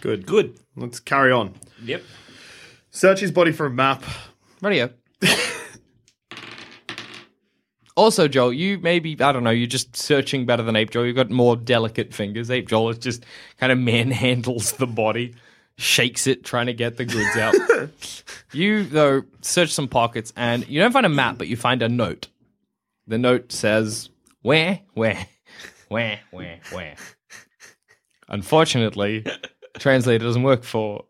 Good. 0.01 0.25
Good. 0.25 0.59
Let's 0.75 0.99
carry 0.99 1.31
on. 1.31 1.55
Yep. 1.83 2.03
Search 2.91 3.19
his 3.19 3.31
body 3.31 3.51
for 3.51 3.65
a 3.65 3.69
map. 3.69 4.03
Radio. 4.61 4.89
also, 7.95 8.27
Joel, 8.27 8.53
you 8.53 8.79
maybe 8.79 9.19
I 9.19 9.31
don't 9.31 9.43
know. 9.43 9.49
You're 9.49 9.67
just 9.67 9.95
searching 9.95 10.45
better 10.45 10.63
than 10.63 10.75
Ape 10.75 10.91
Joel. 10.91 11.05
You've 11.05 11.15
got 11.15 11.29
more 11.29 11.55
delicate 11.55 12.13
fingers. 12.13 12.49
Ape 12.49 12.67
Joel 12.67 12.89
is 12.89 12.97
just 12.97 13.25
kind 13.57 13.71
of 13.71 13.77
manhandles 13.77 14.77
the 14.77 14.87
body, 14.87 15.35
shakes 15.79 16.27
it, 16.27 16.43
trying 16.43 16.67
to 16.67 16.73
get 16.73 16.97
the 16.97 17.05
goods 17.05 17.37
out. 17.37 17.55
you 18.51 18.83
though 18.83 19.23
search 19.41 19.71
some 19.71 19.87
pockets 19.87 20.33
and 20.35 20.67
you 20.67 20.79
don't 20.79 20.91
find 20.91 21.05
a 21.05 21.09
map, 21.09 21.37
but 21.37 21.47
you 21.47 21.55
find 21.55 21.81
a 21.81 21.89
note. 21.89 22.27
The 23.07 23.17
note 23.17 23.51
says, 23.51 24.09
"Where, 24.41 24.81
where, 24.93 25.25
where, 25.87 26.19
where, 26.31 26.59
where." 26.71 26.95
Unfortunately, 28.27 29.25
translator 29.79 30.23
doesn't 30.25 30.43
work 30.43 30.63
for 30.63 31.05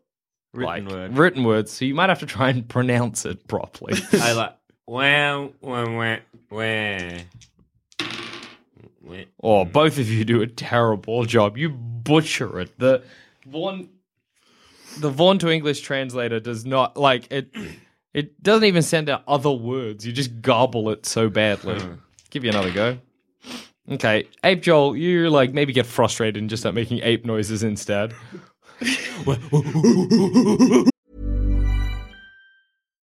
Written 0.52 0.84
like 0.86 0.94
word. 0.94 1.16
written 1.16 1.44
words, 1.44 1.72
so 1.72 1.84
you 1.84 1.94
might 1.94 2.08
have 2.08 2.20
to 2.20 2.26
try 2.26 2.50
and 2.50 2.68
pronounce 2.68 3.24
it 3.24 3.46
properly. 3.46 4.00
I 4.14 4.32
like. 4.32 4.56
Wow, 4.86 5.52
wow, 5.60 5.96
wow, 5.96 6.18
wow. 6.50 7.18
Wah. 9.02 9.16
or 9.38 9.66
both 9.66 9.98
of 9.98 10.08
you 10.08 10.24
do 10.24 10.42
a 10.42 10.46
terrible 10.46 11.24
job. 11.24 11.56
You 11.56 11.70
butcher 11.70 12.60
it. 12.60 12.78
The 12.78 13.02
Vaughn, 13.46 13.88
the 14.98 15.10
Vaughn 15.10 15.38
to 15.38 15.50
English 15.50 15.80
translator 15.80 16.40
does 16.40 16.64
not 16.64 16.96
like 16.96 17.30
it. 17.30 17.50
It 18.12 18.42
doesn't 18.42 18.64
even 18.64 18.82
send 18.82 19.08
out 19.08 19.22
other 19.28 19.50
words. 19.50 20.04
You 20.04 20.12
just 20.12 20.42
gobble 20.42 20.90
it 20.90 21.06
so 21.06 21.28
badly. 21.28 21.78
Hmm. 21.78 21.94
Give 22.30 22.44
you 22.44 22.50
another 22.50 22.72
go. 22.72 22.98
Okay, 23.90 24.26
Ape 24.44 24.62
Joel, 24.62 24.96
you 24.96 25.30
like 25.30 25.52
maybe 25.52 25.72
get 25.72 25.86
frustrated 25.86 26.40
and 26.40 26.48
just 26.48 26.62
start 26.62 26.74
making 26.74 27.00
ape 27.02 27.24
noises 27.24 27.62
instead. 27.62 28.14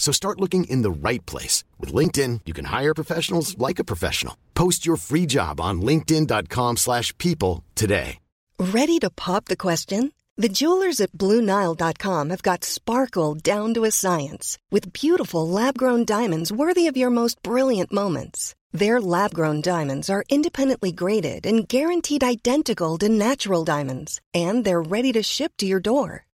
So 0.00 0.12
start 0.12 0.40
looking 0.40 0.64
in 0.64 0.82
the 0.82 0.90
right 0.90 1.24
place. 1.26 1.62
With 1.78 1.92
LinkedIn, 1.92 2.40
you 2.46 2.54
can 2.54 2.64
hire 2.64 2.94
professionals 2.94 3.56
like 3.58 3.78
a 3.78 3.84
professional. 3.84 4.36
Post 4.54 4.84
your 4.84 4.96
free 4.96 5.26
job 5.26 5.60
on 5.60 5.82
linkedin.com 5.82 6.78
slash 6.78 7.16
people 7.18 7.62
today. 7.76 8.18
Ready 8.58 8.98
to 8.98 9.08
pop 9.10 9.46
the 9.46 9.56
question? 9.56 10.12
The 10.36 10.48
jewelers 10.48 11.00
at 11.00 11.12
BlueNile.com 11.12 12.30
have 12.30 12.42
got 12.42 12.64
sparkle 12.64 13.34
down 13.34 13.74
to 13.74 13.84
a 13.84 13.90
science 13.90 14.58
with 14.70 14.92
beautiful 14.92 15.48
lab 15.48 15.76
grown 15.78 16.04
diamonds 16.04 16.52
worthy 16.52 16.86
of 16.86 16.96
your 16.96 17.10
most 17.10 17.42
brilliant 17.42 17.92
moments. 17.92 18.54
Their 18.72 19.00
lab 19.00 19.34
grown 19.34 19.60
diamonds 19.60 20.08
are 20.08 20.24
independently 20.28 20.92
graded 20.92 21.44
and 21.46 21.68
guaranteed 21.68 22.22
identical 22.22 22.96
to 22.98 23.08
natural 23.08 23.64
diamonds, 23.64 24.20
and 24.32 24.64
they're 24.64 24.82
ready 24.82 25.12
to 25.12 25.22
ship 25.22 25.52
to 25.58 25.66
your 25.66 25.80
door. 25.80 26.26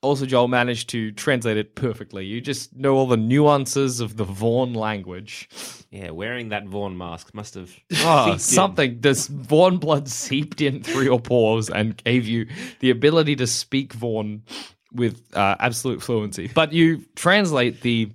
also, 0.00 0.26
Joel, 0.26 0.48
managed 0.48 0.88
to 0.90 1.10
translate 1.12 1.56
it 1.56 1.74
perfectly. 1.74 2.24
You 2.24 2.40
just 2.40 2.74
know 2.76 2.94
all 2.96 3.06
the 3.06 3.16
nuances 3.16 4.00
of 4.00 4.16
the 4.16 4.24
Vaughn 4.24 4.72
language. 4.74 5.48
Yeah, 5.90 6.10
wearing 6.10 6.50
that 6.50 6.66
Vaughn 6.66 6.96
mask 6.96 7.34
must 7.34 7.54
have 7.54 7.74
Oh, 8.02 8.24
seeped 8.26 8.34
in. 8.34 8.38
something. 8.38 9.00
This 9.00 9.26
Vaughn 9.26 9.78
blood 9.78 10.08
seeped 10.08 10.60
in 10.60 10.82
through 10.82 11.02
your 11.02 11.20
pores 11.20 11.68
and 11.70 11.96
gave 12.04 12.26
you 12.26 12.46
the 12.80 12.90
ability 12.90 13.36
to 13.36 13.46
speak 13.46 13.92
Vaughn 13.92 14.42
with 14.92 15.20
uh, 15.34 15.56
absolute 15.58 16.00
fluency. 16.02 16.50
But 16.54 16.72
you 16.72 17.04
translate 17.16 17.80
the 17.80 18.10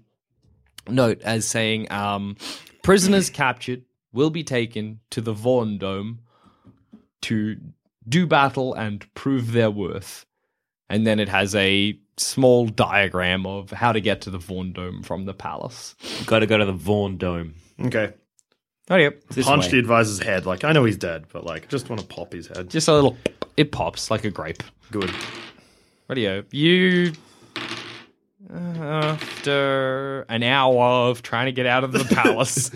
note 0.88 1.22
as 1.24 1.46
saying 1.46 1.92
um, 1.92 2.38
prisoners 2.82 3.30
captured 3.32 3.84
will 4.12 4.30
be 4.30 4.44
taken 4.44 5.00
to 5.10 5.22
the 5.22 5.34
Vaughn 5.34 5.78
Dome 5.78 6.20
to 7.24 7.58
do 8.08 8.28
battle 8.28 8.74
and 8.74 9.06
prove 9.16 9.52
their 9.54 9.72
worth. 9.72 10.26
And 10.90 11.08
then 11.08 11.20
it 11.20 11.30
has 11.30 11.56
a 11.56 11.98
small 12.18 12.68
diagram 12.68 13.46
of 13.46 13.72
how 13.72 13.92
to 13.92 14.02
get 14.02 14.22
to 14.22 14.30
the 14.30 14.38
Vaughn 14.38 14.74
Dome 14.74 15.02
from 15.02 15.26
the 15.26 15.34
palace. 15.34 15.96
Got 16.26 16.40
to 16.40 16.48
go 16.48 16.58
to 16.58 16.66
the 16.66 16.74
Vaughn 16.74 17.18
Dome. 17.18 17.56
Okay. 17.86 18.14
Oh, 18.90 18.98
yep. 18.98 19.24
This 19.30 19.46
Punch 19.46 19.66
way. 19.66 19.72
the 19.72 19.80
advisor's 19.80 20.20
head. 20.20 20.46
Like, 20.46 20.64
I 20.64 20.74
know 20.74 20.84
he's 20.84 20.98
dead, 20.98 21.26
but 21.32 21.46
like, 21.46 21.70
just 21.70 21.90
want 21.90 22.02
to 22.02 22.08
pop 22.08 22.34
his 22.34 22.48
head. 22.48 22.70
Just 22.70 22.88
a 22.88 22.94
little, 22.94 23.18
it 23.58 23.72
pops 23.72 24.12
like 24.12 24.26
a 24.26 24.30
grape. 24.30 24.62
Good. 24.92 25.12
Radio. 26.10 26.44
You, 26.52 27.14
after 28.54 30.22
an 30.30 30.44
hour 30.44 31.10
of 31.10 31.22
trying 31.22 31.46
to 31.46 31.52
get 31.52 31.66
out 31.66 31.84
of 31.84 31.92
the 31.94 32.04
palace, 32.16 32.70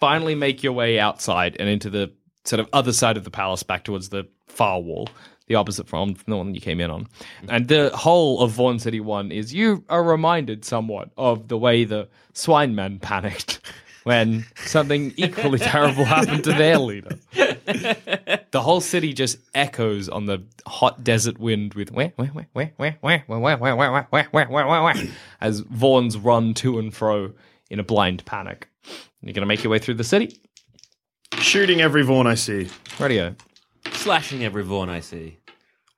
finally 0.00 0.34
make 0.34 0.62
your 0.62 0.72
way 0.72 0.98
outside 0.98 1.56
and 1.58 1.68
into 1.68 1.88
the 1.88 2.12
sort 2.44 2.60
of 2.60 2.68
other 2.72 2.92
side 2.92 3.16
of 3.16 3.24
the 3.24 3.30
palace, 3.30 3.62
back 3.62 3.84
towards 3.84 4.08
the 4.10 4.28
far 4.48 4.80
wall, 4.80 5.08
the 5.46 5.54
opposite 5.54 5.88
from 5.88 6.16
the 6.26 6.36
one 6.36 6.54
you 6.54 6.60
came 6.60 6.80
in 6.80 6.90
on. 6.90 7.06
And 7.48 7.68
the 7.68 7.90
whole 7.94 8.40
of 8.40 8.52
Vaughn 8.52 8.78
City 8.78 9.00
1 9.00 9.30
is 9.30 9.52
you 9.52 9.84
are 9.88 10.02
reminded 10.02 10.64
somewhat 10.64 11.10
of 11.16 11.48
the 11.48 11.58
way 11.58 11.84
the 11.84 12.08
swine 12.32 12.74
men 12.74 12.98
panicked 12.98 13.60
when 14.04 14.44
something 14.56 15.12
equally 15.16 15.58
terrible 15.58 16.04
happened 16.04 16.44
to 16.44 16.52
their 16.52 16.78
leader. 16.78 17.18
The 18.50 18.60
whole 18.62 18.80
city 18.80 19.12
just 19.12 19.38
echoes 19.54 20.08
on 20.08 20.26
the 20.26 20.42
hot 20.66 21.02
desert 21.02 21.38
wind 21.38 21.74
with 21.74 21.90
where, 21.90 22.12
where, 22.16 22.28
where, 22.28 22.46
where, 22.52 22.72
where, 22.76 22.96
where, 23.00 23.22
where, 23.26 23.56
where, 23.58 23.58
where, 23.58 23.76
where, 23.76 23.90
where, 23.90 24.06
where, 24.10 24.28
where, 24.30 24.48
where, 24.48 24.66
where, 24.66 24.82
where, 24.82 24.94
as 25.40 25.62
Vaughns 25.62 26.22
run 26.22 26.54
to 26.54 26.78
and 26.78 26.94
fro 26.94 27.32
in 27.70 27.80
a 27.80 27.82
blind 27.82 28.24
panic. 28.24 28.68
You're 29.22 29.32
going 29.32 29.42
to 29.42 29.46
make 29.46 29.64
your 29.64 29.70
way 29.70 29.78
through 29.78 29.94
the 29.94 30.04
city. 30.04 30.38
Shooting 31.38 31.80
every 31.80 32.02
Vaughn 32.02 32.26
I 32.26 32.34
see. 32.34 32.68
Radio. 33.00 33.34
Slashing 34.04 34.44
every 34.44 34.64
Vaughn 34.64 34.90
I 34.90 35.00
see. 35.00 35.38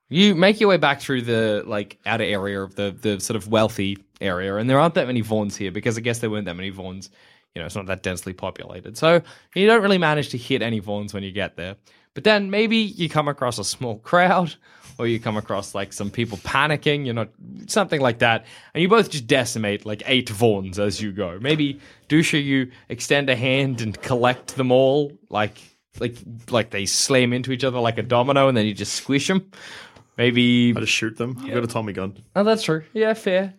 You 0.09 0.37
make 0.37 0.61
your 0.61 0.69
way 0.69 0.77
back 0.77 1.01
through 1.01 1.23
the 1.23 1.65
like 1.67 1.99
outer 2.07 2.23
area 2.23 2.63
of 2.63 2.77
the 2.77 2.97
the 2.97 3.19
sort 3.19 3.35
of 3.35 3.49
wealthy 3.49 3.99
area, 4.21 4.55
and 4.55 4.71
there 4.71 4.79
aren't 4.79 4.95
that 4.95 5.09
many 5.09 5.25
Vaughns 5.25 5.57
here 5.57 5.73
because 5.73 5.99
I 5.99 6.03
guess 6.03 6.21
there 6.21 6.31
weren't 6.31 6.45
that 6.45 6.55
many 6.55 6.71
Vaughns. 6.71 7.11
You 7.53 7.61
know, 7.61 7.67
it's 7.67 7.75
not 7.75 7.87
that 7.87 8.05
densely 8.05 8.33
populated, 8.33 8.97
so 8.97 9.21
you 9.57 9.67
don't 9.67 9.83
really 9.83 9.99
manage 9.99 10.29
to 10.29 10.39
hit 10.39 10.63
any 10.63 10.81
Vaughns 10.81 11.15
when 11.15 11.25
you 11.25 11.33
get 11.33 11.57
there. 11.57 11.75
But 12.15 12.23
then 12.23 12.49
maybe 12.49 12.77
you 12.77 13.09
come 13.09 13.27
across 13.27 13.59
a 13.59 13.65
small 13.65 13.99
crowd, 13.99 14.55
or 15.01 15.09
you 15.09 15.19
come 15.19 15.37
across 15.37 15.75
like 15.75 15.93
some 15.93 16.13
people 16.13 16.39
panicking. 16.39 17.07
You 17.07 17.13
know, 17.13 17.27
something 17.67 18.01
like 18.01 18.21
that, 18.21 18.47
and 18.73 18.83
you 18.83 18.89
both 18.89 19.11
just 19.11 19.27
decimate 19.27 19.85
like 19.85 20.05
eight 20.07 20.29
Vaughns 20.29 20.79
as 20.79 21.03
you 21.03 21.11
go. 21.11 21.41
Maybe 21.41 21.81
Dusha, 22.09 22.41
you 22.41 22.71
extend 22.89 23.29
a 23.31 23.35
hand 23.35 23.81
and 23.81 24.01
collect 24.01 24.55
them 24.55 24.71
all, 24.71 25.11
like 25.29 25.59
like 26.01 26.17
like 26.51 26.71
they 26.71 26.87
slam 26.87 27.33
into 27.33 27.53
each 27.53 27.65
other 27.65 27.79
like 27.79 27.99
a 27.99 28.03
domino, 28.03 28.49
and 28.49 28.57
then 28.57 28.67
you 28.67 28.75
just 28.75 28.95
squish 28.95 29.29
them. 29.29 29.51
Maybe 30.17 30.73
I 30.77 30.81
just 30.81 30.93
shoot 30.93 31.17
them. 31.17 31.37
I've 31.41 31.53
got 31.53 31.65
a 31.65 31.67
Tommy 31.67 31.93
gun. 31.93 32.17
Oh, 32.35 32.43
that's 32.45 32.63
true. 32.63 32.85
Yeah, 32.93 33.15
fair. 33.15 33.55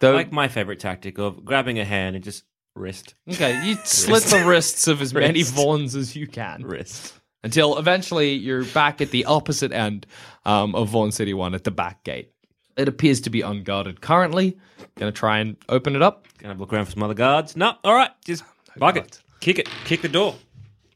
Though, 0.00 0.12
like 0.14 0.32
my 0.32 0.48
favorite 0.48 0.80
tactic 0.80 1.18
of 1.18 1.44
grabbing 1.44 1.78
a 1.78 1.84
hand 1.84 2.16
and 2.16 2.24
just 2.24 2.44
wrist. 2.74 3.14
okay, 3.30 3.66
you 3.66 3.74
slit 3.84 4.22
the 4.24 4.44
wrists 4.46 4.86
of 4.86 5.02
as 5.02 5.12
many 5.12 5.40
Wrist. 5.40 5.54
Vaughns 5.54 5.96
as 5.96 6.14
you 6.14 6.26
can 6.28 6.62
Wrist. 6.62 7.14
until 7.42 7.76
eventually 7.78 8.34
you're 8.34 8.64
back 8.64 9.00
at 9.00 9.10
the 9.10 9.24
opposite 9.24 9.72
end 9.72 10.06
um, 10.44 10.74
of 10.76 10.88
Vaughn 10.88 11.10
City 11.10 11.34
One 11.34 11.54
at 11.54 11.64
the 11.64 11.70
back 11.72 12.04
gate. 12.04 12.32
It 12.76 12.86
appears 12.86 13.20
to 13.22 13.30
be 13.30 13.40
unguarded 13.42 14.00
currently. 14.00 14.56
Gonna 14.96 15.10
try 15.12 15.38
and 15.40 15.56
open 15.68 15.96
it 15.96 16.02
up. 16.02 16.26
Gonna 16.38 16.54
look 16.54 16.72
around 16.72 16.84
for 16.84 16.92
some 16.92 17.02
other 17.02 17.14
guards. 17.14 17.56
No, 17.56 17.74
all 17.82 17.94
right, 17.94 18.10
just 18.24 18.44
fuck 18.78 18.96
it. 18.96 19.20
Kick 19.40 19.58
it. 19.58 19.68
Kick 19.84 20.02
the 20.02 20.08
door. 20.08 20.36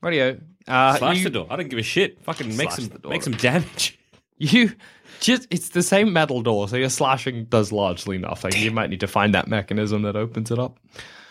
Radio. 0.00 0.38
Uh, 0.68 0.96
Slash 0.96 1.18
you, 1.18 1.24
the 1.24 1.30
door. 1.30 1.46
I 1.50 1.56
don't 1.56 1.68
give 1.68 1.78
a 1.78 1.82
shit. 1.82 2.22
Fucking 2.24 2.56
make 2.56 2.70
some 2.70 2.86
the 2.88 2.98
door. 2.98 3.10
make 3.10 3.22
some 3.22 3.34
damage. 3.34 3.98
You 4.38 4.72
just 5.20 5.46
it's 5.50 5.68
the 5.68 5.84
same 5.84 6.12
metal 6.12 6.42
door, 6.42 6.66
so 6.68 6.74
your 6.74 6.88
slashing 6.88 7.44
does 7.44 7.70
largely 7.70 8.18
nothing. 8.18 8.50
You 8.56 8.72
might 8.72 8.90
need 8.90 8.98
to 9.00 9.06
find 9.06 9.32
that 9.34 9.46
mechanism 9.46 10.02
that 10.02 10.16
opens 10.16 10.50
it 10.50 10.58
up. 10.58 10.80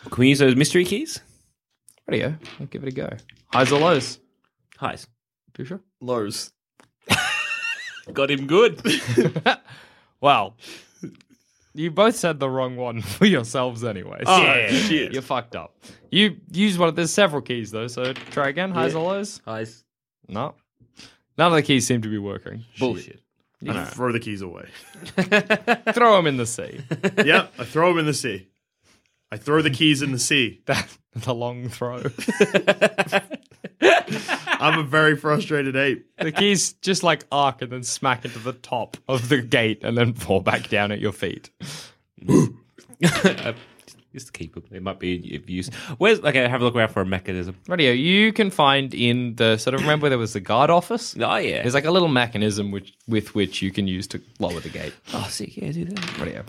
Can 0.10 0.22
we 0.22 0.30
use 0.30 0.40
those 0.40 0.56
mystery 0.56 0.86
keys? 0.86 1.20
Radio. 2.08 2.38
I'll 2.62 2.68
give 2.68 2.84
it 2.84 2.88
a 2.88 2.92
go. 2.92 3.10
Highs 3.52 3.70
or 3.74 3.82
lows? 3.82 4.20
Highs. 4.78 5.08
You 5.58 5.66
sure? 5.66 5.82
Lows. 6.00 6.52
Got 8.14 8.32
him 8.32 8.48
good. 8.48 8.82
Well, 10.22 10.56
you 11.74 11.92
both 11.92 12.16
said 12.16 12.40
the 12.40 12.50
wrong 12.50 12.76
one 12.76 13.02
for 13.02 13.26
yourselves 13.26 13.84
anyway. 13.84 14.20
So 14.26 14.32
Oh, 14.32 14.68
shit. 14.70 15.14
You're 15.14 15.22
fucked 15.22 15.56
up. 15.56 15.76
You 16.12 16.38
use 16.52 16.78
one 16.78 16.90
of 16.90 16.96
there's 16.96 17.12
several 17.14 17.42
keys 17.42 17.72
though, 17.72 17.88
so 17.88 18.14
try 18.14 18.50
again. 18.50 18.72
Highs 18.72 18.96
or 18.96 19.04
lows? 19.14 19.42
Highs. 19.46 19.84
No. 20.28 20.56
None 21.38 21.48
of 21.48 21.54
the 21.54 21.64
keys 21.64 21.88
seem 21.88 22.02
to 22.02 22.10
be 22.10 22.18
working. 22.18 22.66
Bullshit. 22.80 23.20
I 23.68 23.86
throw 23.86 24.12
the 24.12 24.20
keys 24.20 24.42
away. 24.42 24.68
Throw 25.94 26.16
them 26.16 26.26
in 26.26 26.38
the 26.38 26.48
sea. 26.48 26.82
yep, 27.24 27.54
I 27.60 27.64
throw 27.64 27.90
them 27.90 28.00
in 28.00 28.06
the 28.08 28.14
sea. 28.14 28.48
I 29.32 29.38
throw 29.38 29.62
the 29.62 29.70
keys 29.70 30.02
in 30.02 30.12
the 30.12 30.20
sea. 30.20 30.62
That's 30.66 30.98
a 31.28 31.34
long 31.34 31.70
throw. 31.70 32.02
I'm 34.62 34.80
a 34.80 34.84
very 34.84 35.16
frustrated 35.18 35.76
ape. 35.76 36.06
the 36.18 36.32
keys 36.32 36.74
just 36.74 37.04
like 37.04 37.26
arc 37.32 37.62
and 37.62 37.72
then 37.72 37.84
smack 37.84 38.24
into 38.26 38.40
the 38.40 38.54
top 38.54 38.98
of 39.08 39.28
the 39.30 39.42
gate 39.42 39.80
and 39.84 39.98
then 39.98 40.14
fall 40.14 40.40
back 40.42 40.70
down 40.70 40.92
at 40.92 41.00
your 41.00 41.12
feet. 41.12 41.50
Just 44.14 44.34
keep 44.34 44.54
them. 44.56 44.64
They 44.70 44.80
might 44.80 45.00
be 45.00 45.36
of 45.38 45.50
use. 45.50 45.70
Where's 45.98 46.20
okay? 46.20 46.46
Have 46.46 46.60
a 46.60 46.66
look 46.66 46.76
around 46.76 46.90
for 46.90 47.02
a 47.02 47.06
mechanism. 47.06 47.56
Radio, 47.70 47.94
you 47.94 48.34
can 48.34 48.52
find 48.52 48.94
in 48.94 49.36
the 49.36 49.56
sort 49.56 49.74
of 49.74 49.80
remember 49.82 50.10
there 50.10 50.18
was 50.18 50.34
the 50.34 50.42
guard 50.42 50.70
office. 50.70 51.16
Oh 51.18 51.38
yeah. 51.38 51.62
There's 51.62 51.74
like 51.74 51.86
a 51.86 51.92
little 51.92 52.10
mechanism 52.10 52.72
which 52.72 52.94
with 53.08 53.34
which 53.36 53.62
you 53.62 53.72
can 53.72 53.88
use 53.88 54.08
to 54.08 54.22
lower 54.40 54.60
the 54.60 54.68
gate. 54.68 54.94
oh 55.14 55.28
sick. 55.30 55.56
Yeah, 55.56 55.72
do 55.72 55.86
that. 55.86 56.18
Radio. 56.20 56.44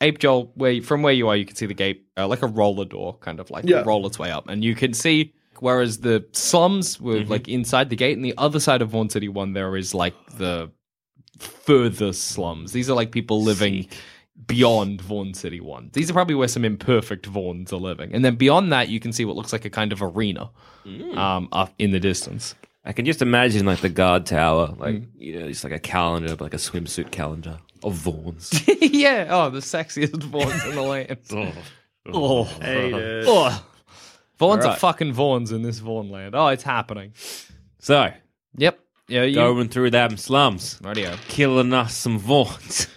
Ape 0.00 0.18
Joel, 0.18 0.50
where 0.56 0.82
from 0.82 1.02
where 1.02 1.12
you 1.12 1.28
are, 1.28 1.36
you 1.36 1.46
can 1.46 1.54
see 1.54 1.66
the 1.66 1.74
gate 1.74 2.04
uh, 2.16 2.26
like 2.26 2.42
a 2.42 2.48
roller 2.48 2.84
door, 2.84 3.16
kind 3.20 3.38
of 3.38 3.50
like 3.52 3.64
Yeah. 3.66 3.82
roll 3.86 4.04
its 4.08 4.18
way 4.18 4.32
up, 4.32 4.48
and 4.48 4.64
you 4.64 4.74
can 4.74 4.92
see. 4.92 5.32
Whereas 5.62 5.98
the 5.98 6.26
slums 6.32 7.00
were 7.00 7.16
mm-hmm. 7.16 7.30
like 7.30 7.48
inside 7.48 7.90
the 7.90 7.96
gate, 7.96 8.16
and 8.16 8.24
the 8.24 8.34
other 8.38 8.60
side 8.60 8.82
of 8.82 8.90
Vaughn 8.90 9.10
City 9.10 9.28
One, 9.28 9.52
there 9.52 9.76
is 9.76 9.94
like 9.94 10.14
the 10.36 10.70
further 11.38 12.12
slums. 12.12 12.72
These 12.72 12.88
are 12.90 12.94
like 12.94 13.12
people 13.12 13.42
living 13.42 13.88
beyond 14.46 15.00
Vaughn 15.00 15.34
City 15.34 15.60
One. 15.60 15.90
These 15.92 16.10
are 16.10 16.12
probably 16.12 16.34
where 16.34 16.48
some 16.48 16.64
imperfect 16.64 17.30
Vaughns 17.30 17.72
are 17.72 17.76
living, 17.76 18.12
and 18.12 18.24
then 18.24 18.36
beyond 18.36 18.72
that, 18.72 18.88
you 18.88 19.00
can 19.00 19.12
see 19.12 19.24
what 19.24 19.36
looks 19.36 19.52
like 19.52 19.64
a 19.64 19.70
kind 19.70 19.92
of 19.92 20.02
arena 20.02 20.50
mm. 20.84 21.16
um, 21.16 21.48
up 21.52 21.72
in 21.78 21.90
the 21.90 22.00
distance. 22.00 22.54
I 22.84 22.92
can 22.92 23.04
just 23.04 23.20
imagine 23.20 23.66
like 23.66 23.80
the 23.80 23.88
guard 23.88 24.26
tower, 24.26 24.74
like 24.78 24.94
mm. 24.96 25.08
you 25.16 25.40
know, 25.40 25.48
just 25.48 25.64
like 25.64 25.72
a 25.72 25.80
calendar, 25.80 26.36
but 26.36 26.44
like 26.44 26.54
a 26.54 26.58
swimsuit 26.58 27.10
calendar 27.10 27.58
of 27.82 27.94
Vaughns. 27.94 28.62
yeah. 28.80 29.26
Oh, 29.28 29.50
the 29.50 29.58
sexiest 29.58 30.12
Vaughns 30.12 30.68
in 30.68 30.76
the 30.76 30.82
land. 30.82 31.18
oh. 32.12 32.44
Hate 32.44 32.94
it. 32.94 33.24
Oh. 33.26 33.66
Vaughns 34.38 34.64
are 34.64 34.76
fucking 34.76 35.12
Vaughns 35.14 35.52
in 35.52 35.62
this 35.62 35.78
Vaughn 35.78 36.10
land. 36.10 36.34
Oh, 36.34 36.48
it's 36.48 36.62
happening. 36.62 37.12
so 37.78 38.10
Yep. 38.56 38.78
Yeah, 39.08 39.22
you. 39.22 39.34
going 39.34 39.68
through 39.68 39.90
them 39.90 40.16
slums, 40.16 40.80
Radio. 40.82 41.14
killing 41.28 41.72
us 41.72 41.94
some 41.94 42.18
Vaughns, 42.20 42.88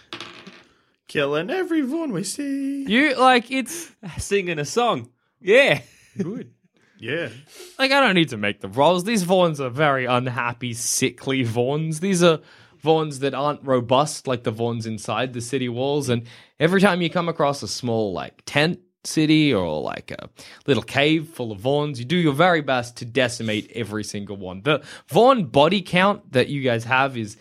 Killing 1.08 1.50
every 1.50 1.82
Vaughn 1.82 2.12
we 2.12 2.24
see. 2.24 2.84
You 2.88 3.16
like 3.16 3.50
it's 3.52 3.92
singing 4.18 4.60
a 4.60 4.66
song. 4.66 5.10
Yeah. 5.40 5.82
good. 6.18 6.52
Yeah. 7.00 7.30
Like 7.78 7.92
I 7.92 8.02
don't 8.02 8.16
need 8.16 8.30
to 8.30 8.38
make 8.38 8.60
the 8.62 8.68
rolls. 8.68 9.06
These 9.06 9.24
Vaughns 9.24 9.60
are 9.60 9.70
very 9.70 10.06
unhappy, 10.06 10.74
sickly 10.74 11.44
Vaughns. 11.46 12.00
These 12.00 12.22
are 12.24 12.40
Vaughns 12.84 13.20
that 13.20 13.34
aren't 13.34 13.64
robust 13.66 14.28
like 14.28 14.44
the 14.44 14.52
Vaughns 14.52 14.86
inside 14.86 15.34
the 15.34 15.42
city 15.42 15.70
walls. 15.70 16.10
And 16.10 16.24
every 16.60 16.82
time 16.82 17.02
you 17.02 17.10
come 17.10 17.30
across 17.30 17.64
a 17.64 17.68
small 17.68 18.14
like 18.14 18.42
tent 18.46 18.80
city 19.04 19.54
or 19.54 19.82
like 19.82 20.12
a 20.12 20.30
little 20.68 20.84
cave 20.84 21.28
full 21.30 21.52
of 21.52 21.60
Vaughns, 21.60 22.00
you 22.00 22.06
do 22.06 22.18
your 22.18 22.34
very 22.34 22.62
best 22.62 22.98
to 22.98 23.06
decimate 23.06 23.72
every 23.76 24.04
single 24.04 24.36
one. 24.36 24.62
The 24.62 24.84
Vaughn 25.08 25.46
body 25.46 25.82
count 25.82 26.32
that 26.32 26.50
you 26.50 26.62
guys 26.62 26.84
have 26.84 27.18
is 27.18 27.38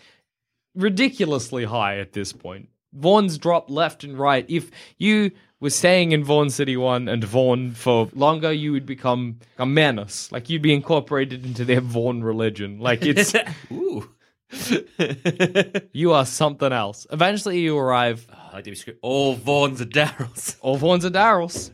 ridiculously 0.75 1.65
high 1.65 1.99
at 1.99 2.13
this 2.13 2.33
point. 2.33 2.69
Vaughn's 2.93 3.37
drop 3.37 3.69
left 3.69 4.03
and 4.03 4.17
right. 4.17 4.45
If 4.47 4.71
you 4.97 5.31
were 5.59 5.69
staying 5.69 6.11
in 6.13 6.23
Vaughn 6.23 6.49
City 6.49 6.77
1 6.77 7.07
and 7.07 7.23
Vaughn 7.23 7.71
for 7.71 8.09
longer, 8.13 8.51
you 8.51 8.71
would 8.71 8.85
become 8.85 9.39
a 9.57 9.65
menace. 9.65 10.31
Like 10.31 10.49
you'd 10.49 10.61
be 10.61 10.73
incorporated 10.73 11.45
into 11.45 11.65
their 11.65 11.81
Vaughn 11.81 12.23
religion. 12.23 12.79
Like 12.79 13.03
it's 13.03 13.35
Ooh. 13.71 14.09
you 15.93 16.13
are 16.13 16.25
something 16.25 16.71
else. 16.71 17.05
Eventually 17.11 17.59
you 17.59 17.77
arrive 17.77 18.27
I 18.59 18.61
like 18.61 18.65
to 18.65 18.71
be 18.71 18.75
script. 18.75 18.99
All 19.01 19.37
Vaughns 19.37 19.79
are 19.79 19.85
Darrells. 19.85 20.57
all 20.59 20.77
Vaughns 20.77 21.05
are 21.05 21.09
Darrells. 21.09 21.71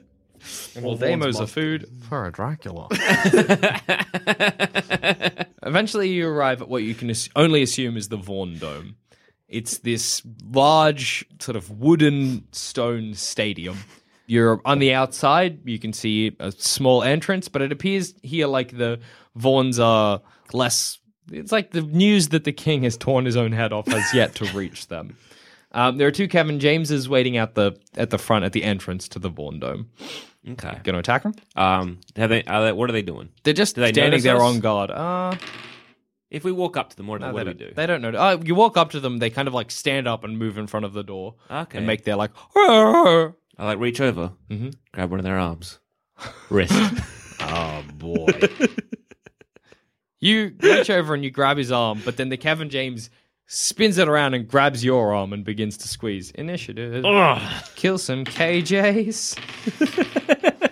And 0.76 0.86
all 0.86 0.92
All 0.92 0.98
Damos 1.00 1.42
are 1.42 1.48
food 1.48 1.90
for 2.08 2.28
a 2.28 2.32
Dracula. 2.32 2.90
Eventually, 5.64 6.10
you 6.10 6.28
arrive 6.28 6.62
at 6.62 6.70
what 6.70 6.84
you 6.84 6.94
can 6.94 7.10
as- 7.10 7.28
only 7.36 7.64
assume 7.64 7.98
is 7.98 8.10
the 8.10 8.18
Vaughn 8.18 8.60
Dome. 8.60 8.98
It's 9.48 9.80
this 9.80 10.22
large, 10.48 11.26
sort 11.40 11.56
of 11.56 11.72
wooden 11.72 12.46
stone 12.52 13.16
stadium. 13.16 13.80
You're 14.28 14.62
on 14.64 14.78
the 14.78 14.94
outside, 14.94 15.68
you 15.68 15.80
can 15.80 15.92
see 15.92 16.36
a 16.40 16.52
small 16.52 17.02
entrance, 17.02 17.48
but 17.48 17.64
it 17.64 17.72
appears 17.72 18.14
here 18.22 18.46
like 18.46 18.78
the 18.78 19.00
Vaughns 19.36 19.84
are 19.84 20.22
less. 20.54 21.00
It's 21.32 21.52
like 21.52 21.72
the 21.72 21.82
news 21.82 22.30
that 22.30 22.44
the 22.44 22.54
king 22.54 22.84
has 22.84 22.96
torn 22.96 23.26
his 23.26 23.38
own 23.38 23.54
head 23.54 23.74
off 23.74 23.88
has 23.88 24.14
yet 24.14 24.36
to 24.36 24.46
reach 24.56 24.90
them. 24.90 25.18
Um, 25.76 25.98
there 25.98 26.08
are 26.08 26.12
two 26.12 26.28
Kevin 26.28 26.60
Jameses 26.60 27.08
waiting 27.08 27.38
at 27.38 27.54
the 27.56 27.78
at 27.98 28.10
the 28.10 28.18
front 28.18 28.46
at 28.46 28.54
the 28.54 28.64
entrance 28.64 29.08
to 29.10 29.20
the 29.20 29.30
Vaughn 29.30 29.60
Dome. 29.60 29.90
Okay. 30.48 30.80
Going 30.84 30.94
to 30.94 31.00
attack 31.00 31.24
them? 31.24 31.34
Um. 31.56 32.00
Have 32.16 32.30
they? 32.30 32.44
Are 32.44 32.64
they? 32.66 32.72
What 32.72 32.90
are 32.90 32.94
they 32.94 33.02
doing? 33.02 33.30
They're 33.44 33.54
just 33.54 33.76
Do 33.76 33.82
they 33.82 33.92
standing 33.92 34.12
notice 34.12 34.24
there 34.24 34.38
us? 34.38 34.42
on 34.42 34.60
guard. 34.62 34.90
Uh, 34.92 35.36
If 36.32 36.44
we 36.44 36.52
walk 36.52 36.76
up 36.78 36.90
to 36.90 36.96
them, 36.98 37.08
what, 37.08 37.22
no, 37.22 37.32
what 37.34 37.46
they, 37.46 37.54
do 37.54 37.58
we 37.60 37.66
don't, 37.66 37.76
they 37.76 37.86
don't 37.86 38.02
know. 38.02 38.12
Oh, 38.16 38.42
you 38.44 38.56
walk 38.56 38.78
up 38.78 38.92
to 38.92 39.00
them, 39.00 39.18
they 39.20 39.30
kind 39.30 39.48
of 39.48 39.54
like 39.54 39.70
stand 39.72 40.08
up 40.08 40.24
and 40.24 40.38
move 40.38 40.58
in 40.58 40.68
front 40.68 40.86
of 40.86 40.94
the 40.94 41.04
door. 41.04 41.36
Okay. 41.52 41.78
And 41.78 41.88
make 41.88 42.04
their 42.04 42.16
like, 42.16 42.32
"Arr!" 42.56 43.36
I 43.58 43.66
like 43.66 43.80
reach 43.80 44.02
over, 44.02 44.32
Mm-hmm. 44.50 44.70
grab 44.92 45.12
one 45.12 45.20
of 45.20 45.24
their 45.24 45.40
arms, 45.40 45.80
wrist. 46.50 46.74
oh 47.42 47.84
boy. 47.98 48.28
you 50.20 50.56
reach 50.60 50.90
over 50.90 51.14
and 51.14 51.24
you 51.24 51.32
grab 51.32 51.58
his 51.58 51.72
arm, 51.72 52.02
but 52.04 52.18
then 52.18 52.30
the 52.30 52.38
Kevin 52.38 52.70
James 52.70 53.10
spins 53.48 53.98
it 53.98 54.08
around 54.08 54.34
and 54.34 54.48
grabs 54.48 54.84
your 54.84 55.14
arm 55.14 55.34
and 55.34 55.44
begins 55.46 55.78
to 55.78 55.88
squeeze. 55.88 56.32
Initiative. 56.32 57.04
Kill 57.76 57.98
some 57.98 58.26
KJs. 58.26 59.38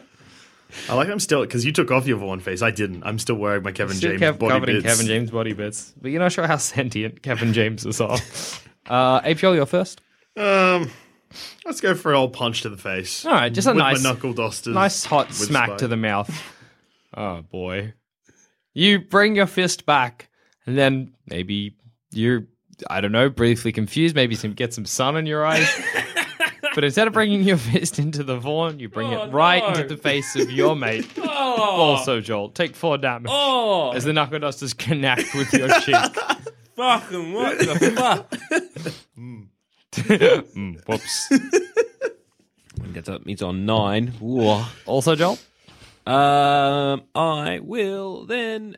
I 0.90 0.96
like 0.96 1.08
I'm 1.08 1.20
still 1.20 1.42
because 1.42 1.64
you 1.66 1.72
took 1.72 1.92
off 1.92 2.08
your 2.08 2.18
Vaughn 2.18 2.40
face. 2.40 2.62
I 2.62 2.72
didn't. 2.72 3.04
I'm 3.04 3.20
still 3.20 3.36
wearing 3.36 3.64
my 3.64 3.72
Kevin 3.72 3.96
Still 3.96 4.18
James 4.18 4.22
Kev- 4.22 4.40
body 4.40 4.52
covered 4.54 4.70
in 4.70 4.76
bits. 4.82 4.86
Kevin 4.88 5.06
James 5.08 5.32
body 5.32 5.54
bits. 5.54 5.94
But 6.02 6.12
you're 6.12 6.20
not 6.20 6.32
sure 6.32 6.48
how 6.48 6.58
sentient 6.58 7.22
Kevin 7.22 7.54
James 7.54 7.86
is 7.86 8.02
are. 8.02 8.18
Uh, 8.86 9.22
April, 9.24 9.56
you're 9.56 9.66
first. 9.66 10.02
Um, 10.36 10.92
let's 11.66 11.80
go 11.80 11.96
for 11.96 12.12
an 12.12 12.18
old 12.18 12.34
punch 12.34 12.64
to 12.64 12.70
the 12.70 12.76
face. 12.76 13.26
All 13.26 13.32
right, 13.32 13.48
just 13.54 13.66
a 13.66 13.72
With 13.72 13.78
nice, 13.78 14.04
my 14.04 14.10
knuckle 14.12 14.34
dusters. 14.34 14.74
nice 14.76 15.06
hot 15.06 15.32
smack 15.34 15.68
spike. 15.70 15.78
to 15.78 15.88
the 15.88 15.96
mouth. 15.96 16.30
Oh 17.16 17.44
boy! 17.44 17.94
You 18.74 19.00
bring 19.00 19.38
your 19.38 19.46
fist 19.48 19.86
back, 19.86 20.28
and 20.66 20.78
then 20.78 21.14
maybe 21.28 21.78
you're, 22.12 22.46
I 22.90 23.02
don't 23.02 23.12
know, 23.12 23.30
briefly 23.30 23.72
confused. 23.72 24.16
Maybe 24.16 24.36
some 24.36 24.54
get 24.54 24.74
some 24.74 24.86
sun 24.86 25.16
in 25.18 25.26
your 25.26 25.46
eyes. 25.46 25.68
but 26.76 26.84
instead 26.84 27.08
of 27.08 27.14
bringing 27.14 27.44
your 27.44 27.58
fist 27.58 28.00
into 28.00 28.24
the 28.24 28.38
Vaughn, 28.38 28.80
you 28.80 28.90
bring 28.90 29.14
Oh, 29.14 29.24
it 29.24 29.32
right 29.32 29.62
no. 29.62 29.70
into 29.70 29.84
the 29.96 29.98
face 29.98 30.36
of 30.36 30.52
your 30.52 30.76
mate. 30.76 31.08
Also, 31.56 32.20
Joel, 32.20 32.50
take 32.50 32.76
four 32.76 32.98
damage 32.98 33.30
oh, 33.32 33.92
as 33.92 34.04
the 34.04 34.14
knuckle 34.14 34.40
dusters 34.40 34.74
connect 34.74 35.34
with 35.36 35.54
your 35.54 35.68
cheek. 35.82 35.96
fucking 36.76 37.32
what 37.34 37.58
the 37.60 37.94
fuck? 37.96 38.32
Mm, 39.18 40.88
whoops. 40.88 41.30
Gets 42.94 43.10
up. 43.10 43.22
He's 43.26 43.42
on 43.42 43.66
nine. 43.66 44.14
Ooh. 44.22 44.64
Also, 44.86 45.16
Joel. 45.16 45.38
Um, 46.06 47.04
I 47.16 47.60
will 47.62 48.26
then 48.26 48.78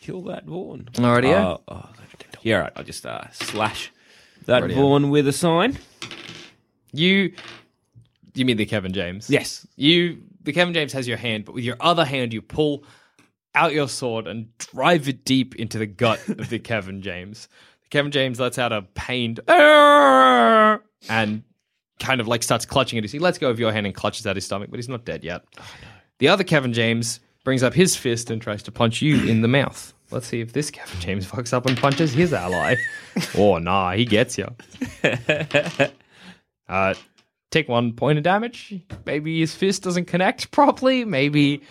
kill 0.00 0.22
that 0.22 0.44
Vaughn. 0.44 0.88
Alrighty, 0.94 1.24
yeah. 1.30 1.48
Uh, 1.48 1.58
oh, 1.68 1.88
yeah, 2.42 2.56
all 2.56 2.62
right. 2.62 2.72
I'll 2.76 2.84
just 2.84 3.06
uh, 3.06 3.30
slash 3.32 3.92
that. 4.46 4.70
Vaughn 4.70 5.10
with 5.10 5.28
a 5.28 5.32
sign. 5.32 5.78
You, 6.92 7.32
you 8.34 8.44
mean 8.44 8.56
the 8.56 8.66
Kevin 8.66 8.92
James? 8.92 9.28
Yes. 9.28 9.66
You, 9.76 10.22
the 10.42 10.52
Kevin 10.52 10.72
James 10.74 10.92
has 10.92 11.06
your 11.06 11.18
hand, 11.18 11.44
but 11.44 11.54
with 11.54 11.64
your 11.64 11.76
other 11.80 12.04
hand, 12.04 12.32
you 12.32 12.40
pull 12.40 12.84
out 13.54 13.72
your 13.72 13.88
sword 13.88 14.26
and 14.26 14.56
drive 14.58 15.08
it 15.08 15.24
deep 15.24 15.54
into 15.56 15.78
the 15.78 15.86
gut 15.86 16.26
of 16.28 16.48
the 16.48 16.58
Kevin 16.58 17.02
James. 17.02 17.48
The 17.82 17.88
Kevin 17.88 18.10
James 18.10 18.40
lets 18.40 18.58
out 18.58 18.72
a 18.72 18.82
pained 18.82 19.40
and 19.48 21.42
kind 21.98 22.20
of 22.20 22.28
like 22.28 22.42
starts 22.42 22.64
clutching 22.64 22.98
at 22.98 23.04
his. 23.04 23.12
He 23.12 23.18
lets 23.18 23.38
go 23.38 23.50
of 23.50 23.58
your 23.58 23.72
hand 23.72 23.86
and 23.86 23.94
clutches 23.94 24.26
at 24.26 24.36
his 24.36 24.44
stomach, 24.44 24.70
but 24.70 24.78
he's 24.78 24.88
not 24.88 25.04
dead 25.04 25.24
yet. 25.24 25.44
The 26.18 26.28
other 26.28 26.44
Kevin 26.44 26.72
James 26.72 27.20
brings 27.44 27.62
up 27.62 27.74
his 27.74 27.96
fist 27.96 28.30
and 28.30 28.40
tries 28.40 28.62
to 28.64 28.72
punch 28.72 29.02
you 29.02 29.26
in 29.28 29.42
the 29.42 29.48
mouth. 29.48 29.92
Let's 30.10 30.26
see 30.26 30.40
if 30.40 30.52
this 30.52 30.70
Kevin 30.70 31.00
James 31.00 31.26
fucks 31.26 31.52
up 31.52 31.66
and 31.66 31.76
punches 31.76 32.12
his 32.12 32.32
ally. 32.32 32.76
oh, 33.36 33.58
nah, 33.58 33.92
he 33.92 34.04
gets 34.06 34.38
you. 34.38 34.46
uh, 36.68 36.94
take 37.50 37.68
one 37.68 37.92
point 37.92 38.18
of 38.18 38.24
damage. 38.24 38.74
Maybe 39.04 39.40
his 39.40 39.54
fist 39.54 39.82
doesn't 39.82 40.06
connect 40.06 40.50
properly. 40.50 41.04
Maybe 41.04 41.62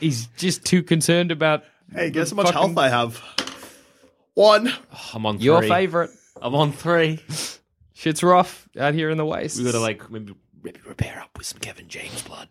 he's 0.00 0.26
just 0.36 0.64
too 0.64 0.82
concerned 0.82 1.30
about 1.32 1.64
Hey, 1.92 2.10
guess 2.10 2.30
how 2.30 2.36
much 2.36 2.46
fucking- 2.46 2.60
health 2.74 2.78
I 2.78 2.88
have? 2.88 3.22
One. 4.34 4.72
I'm 5.14 5.26
on 5.26 5.38
three. 5.38 5.44
your 5.46 5.62
favorite. 5.62 6.10
I'm 6.40 6.54
on 6.54 6.70
three. 6.72 7.18
Shit's 7.94 8.22
rough 8.22 8.68
out 8.78 8.94
here 8.94 9.10
in 9.10 9.18
the 9.18 9.24
waste. 9.24 9.58
We 9.58 9.64
gotta 9.64 9.80
like 9.80 10.08
maybe, 10.10 10.34
maybe 10.62 10.78
repair 10.86 11.18
up 11.20 11.36
with 11.36 11.46
some 11.46 11.58
Kevin 11.58 11.88
James 11.88 12.22
blood. 12.22 12.48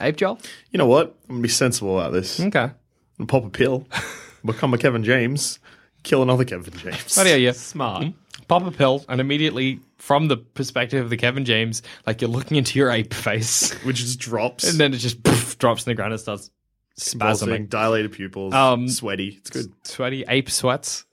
Ape 0.00 0.16
Joel? 0.16 0.38
You 0.70 0.78
know 0.78 0.86
what? 0.86 1.14
I'm 1.28 1.34
gonna 1.36 1.42
be 1.42 1.48
sensible 1.48 1.98
about 2.00 2.12
this. 2.14 2.38
I'm 2.38 2.46
Okay. 2.48 2.70
gonna 3.18 3.26
pop 3.26 3.44
a 3.44 3.50
pill, 3.50 3.86
become 4.46 4.72
a 4.74 4.78
Kevin 4.78 5.04
James, 5.04 5.58
kill 6.02 6.22
another 6.22 6.44
Kevin 6.44 6.72
James. 6.78 7.14
How 7.16 7.24
do 7.24 7.38
you? 7.38 7.52
Smart. 7.52 8.06
Pop 8.48 8.64
a 8.64 8.70
pill, 8.70 9.04
and 9.08 9.20
immediately, 9.20 9.80
from 9.98 10.28
the 10.28 10.36
perspective 10.36 11.02
of 11.02 11.10
the 11.10 11.16
Kevin 11.16 11.44
James, 11.44 11.82
like 12.06 12.20
you're 12.20 12.30
looking 12.30 12.56
into 12.56 12.78
your 12.78 12.90
ape 12.90 13.12
face, 13.12 13.72
Which 13.84 13.96
just 13.96 14.20
drops. 14.20 14.68
and 14.70 14.78
then 14.78 14.94
it 14.94 14.98
just 14.98 15.22
poof, 15.22 15.58
drops 15.58 15.84
in 15.84 15.90
the 15.90 15.94
ground 15.94 16.12
and 16.12 16.20
starts 16.20 16.50
Convulsing, 17.10 17.48
spasming. 17.48 17.68
dilated 17.68 18.12
pupils, 18.12 18.54
Um, 18.54 18.88
sweaty. 18.88 19.34
It's 19.38 19.50
good. 19.50 19.72
Sweaty 19.84 20.24
ape 20.28 20.48
sweats. 20.48 21.04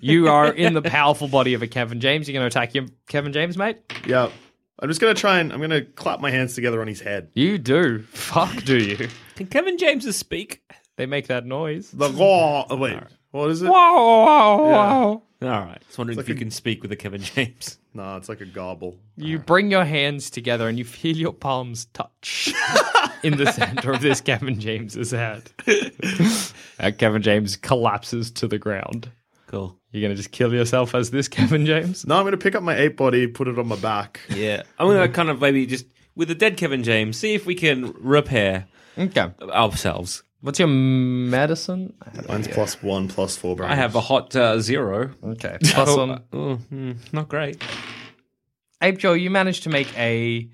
You 0.00 0.28
are 0.28 0.50
in 0.52 0.72
the 0.74 0.82
powerful 0.82 1.28
body 1.28 1.54
of 1.54 1.62
a 1.62 1.66
Kevin 1.66 2.00
James. 2.00 2.26
You're 2.28 2.32
going 2.40 2.48
to 2.48 2.58
attack 2.58 2.74
your 2.74 2.86
Kevin 3.08 3.32
James, 3.32 3.56
mate? 3.56 3.76
Yeah. 4.06 4.30
I'm 4.82 4.88
just 4.88 4.98
gonna 5.00 5.12
try 5.12 5.40
and 5.40 5.52
I'm 5.52 5.60
gonna 5.60 5.82
clap 5.84 6.20
my 6.20 6.30
hands 6.30 6.54
together 6.54 6.80
on 6.80 6.86
his 6.88 7.00
head. 7.02 7.28
You 7.34 7.58
do. 7.58 7.98
Fuck, 8.12 8.64
do 8.64 8.78
you? 8.78 9.08
Can 9.36 9.46
Kevin 9.46 9.76
James 9.76 10.16
speak? 10.16 10.62
They 11.00 11.06
make 11.06 11.28
that 11.28 11.46
noise. 11.46 11.90
The 11.92 12.10
raw. 12.10 12.66
Oh, 12.68 12.76
wait, 12.76 12.98
what 13.30 13.48
is 13.50 13.62
it? 13.62 13.68
Whoa, 13.70 13.72
whoa, 13.72 14.56
whoa. 14.58 15.22
All 15.48 15.48
right. 15.64 15.80
Just 15.86 15.96
wondering 15.96 16.18
like 16.18 16.24
if 16.24 16.28
you 16.28 16.34
a- 16.34 16.38
can 16.38 16.50
speak 16.50 16.82
with 16.82 16.92
a 16.92 16.96
Kevin 16.96 17.22
James. 17.22 17.78
No, 17.94 18.16
it's 18.18 18.28
like 18.28 18.40
a 18.42 18.46
gobble. 18.46 18.98
You 19.16 19.38
bring 19.40 19.68
your 19.70 19.84
hands 19.84 20.30
together 20.30 20.68
and 20.68 20.78
you 20.78 20.84
feel 20.84 21.16
your 21.16 21.32
palms 21.32 21.86
touch 21.86 22.52
in 23.24 23.36
the 23.36 23.50
center 23.50 23.92
of 23.92 24.00
this 24.00 24.20
Kevin 24.20 24.60
James's 24.60 25.10
head. 25.10 25.50
Uh, 26.78 26.90
Kevin 26.96 27.20
James 27.22 27.56
collapses 27.56 28.30
to 28.32 28.46
the 28.46 28.58
ground. 28.58 29.10
Cool. 29.48 29.76
You're 29.90 30.02
going 30.02 30.12
to 30.12 30.16
just 30.16 30.30
kill 30.30 30.52
yourself 30.54 30.94
as 30.94 31.10
this 31.10 31.26
Kevin 31.28 31.66
James? 31.66 32.06
No, 32.06 32.16
I'm 32.16 32.24
gonna 32.24 32.36
pick 32.36 32.54
up 32.54 32.62
my 32.62 32.76
ape 32.76 32.96
body, 32.96 33.26
put 33.26 33.48
it 33.48 33.58
on 33.58 33.66
my 33.66 33.76
back. 33.76 34.20
Yeah. 34.28 34.62
I'm 34.78 34.86
gonna 34.86 35.08
kind 35.08 35.28
of 35.30 35.40
maybe 35.40 35.66
just 35.66 35.86
with 36.14 36.28
the 36.28 36.34
dead 36.36 36.56
Kevin 36.58 36.82
James, 36.84 37.16
see 37.16 37.34
if 37.34 37.44
we 37.46 37.54
can 37.54 37.92
repair 37.98 38.66
Okay. 38.96 39.30
ourselves. 39.42 40.22
What's 40.42 40.58
your 40.58 40.68
medicine? 40.68 41.92
I 42.02 42.16
have- 42.16 42.28
Mine's 42.28 42.48
plus 42.48 42.82
one, 42.82 43.08
plus 43.08 43.36
four. 43.36 43.62
I 43.64 43.74
have 43.74 43.94
a 43.94 44.00
hot 44.00 44.34
uh, 44.34 44.58
zero. 44.60 45.10
Okay. 45.22 45.58
Plus 45.62 45.88
Oh, 45.88 45.96
one. 45.98 46.10
uh, 46.10 46.18
oh, 46.32 46.54
hmm, 46.56 46.92
not 47.12 47.28
great. 47.28 47.62
Ape 48.82 48.96
Joe, 48.98 49.12
you 49.12 49.28
managed 49.30 49.64
to 49.64 49.68
make 49.68 49.88
a 49.98 50.48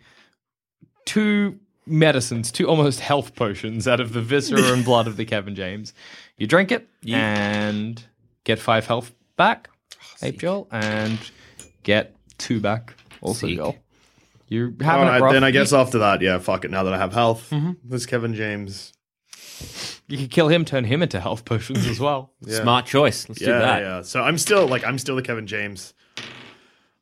two 1.04 1.58
medicines, 1.86 2.50
two 2.50 2.66
almost 2.68 2.98
health 3.00 3.34
potions 3.36 3.86
out 3.86 4.00
of 4.00 4.12
the 4.12 4.20
viscera 4.20 4.60
and 4.72 4.84
blood 4.84 5.06
of 5.06 5.16
the 5.16 5.24
Kevin 5.24 5.54
James. 5.54 5.94
You 6.36 6.46
drink 6.46 6.72
it 6.72 6.88
and 7.08 8.02
get 8.44 8.58
five 8.58 8.86
health 8.86 9.12
back, 9.36 9.70
Ape 10.22 10.38
Joel, 10.40 10.66
and 10.72 11.18
get 11.84 12.16
two 12.38 12.60
back. 12.60 12.94
Also, 13.20 13.46
Sick. 13.46 13.56
Joel. 13.56 13.76
You're 14.48 14.68
All 14.80 14.84
having 14.86 15.06
right, 15.08 15.18
it 15.18 15.22
rough. 15.22 15.32
then 15.32 15.44
I 15.44 15.50
guess 15.52 15.72
after 15.72 15.98
that, 16.00 16.20
yeah, 16.22 16.38
fuck 16.38 16.64
it. 16.64 16.70
Now 16.70 16.82
that 16.84 16.92
I 16.92 16.98
have 16.98 17.12
health, 17.12 17.48
Mm-hmm. 17.50 17.72
this 17.84 18.06
Kevin 18.06 18.34
James. 18.34 18.92
You 20.08 20.18
could 20.18 20.30
kill 20.30 20.48
him, 20.48 20.64
turn 20.64 20.84
him 20.84 21.02
into 21.02 21.20
health 21.20 21.44
potions 21.44 21.86
as 21.86 21.98
well. 22.00 22.32
Yeah. 22.40 22.62
Smart 22.62 22.86
choice. 22.86 23.28
Let's 23.28 23.40
do 23.40 23.46
Yeah, 23.46 23.58
that. 23.58 23.82
yeah. 23.82 24.02
So 24.02 24.22
I'm 24.22 24.38
still 24.38 24.66
like 24.66 24.84
I'm 24.84 24.98
still 24.98 25.16
the 25.16 25.22
Kevin 25.22 25.46
James. 25.46 25.94
I'm 26.18 26.24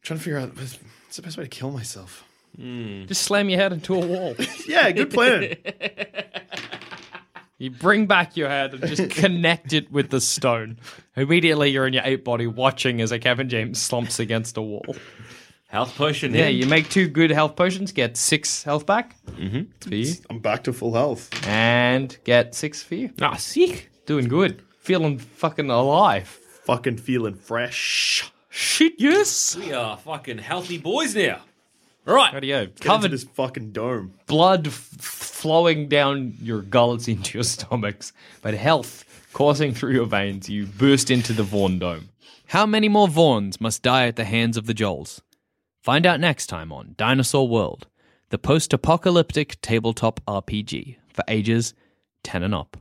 trying 0.03 0.19
to 0.19 0.25
figure 0.25 0.39
out 0.39 0.57
what's 0.57 0.79
what's 1.05 1.17
the 1.17 1.23
best 1.23 1.37
way 1.37 1.45
to 1.45 1.51
kill 1.51 1.71
myself. 1.71 2.25
Hmm. 2.57 3.05
Just 3.07 3.23
slam 3.23 3.49
your 3.51 3.59
head 3.61 3.73
into 3.73 3.95
a 3.95 3.99
wall. 4.07 4.35
Yeah, 4.67 4.91
good 4.93 5.11
plan. 5.11 5.57
You 7.57 7.71
bring 7.71 8.07
back 8.07 8.37
your 8.37 8.49
head 8.49 8.75
and 8.75 8.85
just 8.85 9.11
connect 9.11 9.73
it 9.73 9.91
with 9.93 10.11
the 10.11 10.21
stone. 10.21 10.77
Immediately, 11.17 11.71
you're 11.71 11.87
in 11.87 11.95
your 11.95 12.03
ape 12.05 12.25
body 12.25 12.49
watching 12.49 13.01
as 13.01 13.13
a 13.13 13.19
Kevin 13.21 13.49
James 13.49 13.81
slumps 13.81 14.19
against 14.19 14.57
a 14.57 14.61
wall. 14.63 14.97
Health 15.75 15.97
potion. 15.97 16.33
Yeah, 16.33 16.47
in. 16.47 16.55
you 16.55 16.67
make 16.67 16.89
two 16.89 17.09
good 17.09 17.33
health 17.33 17.57
potions, 17.57 17.91
get 17.91 18.17
six 18.17 18.63
health 18.63 18.87
back 18.87 19.17
mm-hmm. 19.27 19.63
for 19.81 19.93
you, 19.93 20.15
I'm 20.31 20.39
back 20.39 20.63
to 20.65 20.73
full 20.73 20.95
health. 20.95 21.29
and 21.49 22.17
get 22.23 22.55
six 22.55 22.81
for 22.81 22.95
you. 22.95 23.11
Ah, 23.21 23.35
sick. 23.35 23.91
Doing 24.07 24.29
good. 24.29 24.63
Feeling 24.79 25.19
fucking 25.19 25.71
alive. 25.71 26.29
Fucking 26.29 26.99
feeling 26.99 27.35
fresh. 27.35 28.31
Shit, 28.51 28.93
yes. 28.99 29.57
We 29.57 29.73
are 29.73 29.97
fucking 29.97 30.39
healthy 30.39 30.79
boys 30.79 31.17
now. 31.17 31.41
All 32.07 32.15
right. 32.15 32.33
Radio. 32.33 32.67
Get 32.67 32.71
into 32.75 32.83
Covered 32.85 33.11
this 33.11 33.25
fucking 33.25 33.73
dome. 33.73 34.15
blood 34.29 34.69
f- 34.69 34.75
flowing 34.75 35.89
down 35.89 36.35
your 36.41 36.63
gullets 36.63 37.09
into 37.09 37.37
your 37.39 37.43
stomachs, 37.43 38.13
but 38.43 38.55
health 38.55 39.05
coursing 39.33 39.75
through 39.75 39.95
your 39.95 40.07
veins. 40.07 40.49
You 40.49 40.67
burst 40.67 41.11
into 41.11 41.33
the 41.33 41.43
Vaughn 41.43 41.81
Dome. 41.81 42.11
How 42.47 42.65
many 42.65 42.89
more 42.89 43.09
Vaughns 43.09 43.61
must 43.61 43.83
die 43.83 44.07
at 44.07 44.15
the 44.15 44.25
hands 44.25 44.57
of 44.57 44.67
the 44.67 44.75
Joels? 44.75 45.21
Find 45.85 46.07
out 46.07 46.19
next 46.19 46.47
time 46.47 46.73
on 46.73 46.95
Dinosaur 46.97 47.47
World, 47.47 47.89
the 48.31 48.39
post 48.39 48.73
apocalyptic 48.73 49.61
tabletop 49.61 50.19
RPG 50.27 50.97
for 51.13 51.23
ages 51.29 51.75
10 52.23 52.43
and 52.43 52.55
up. 52.55 52.79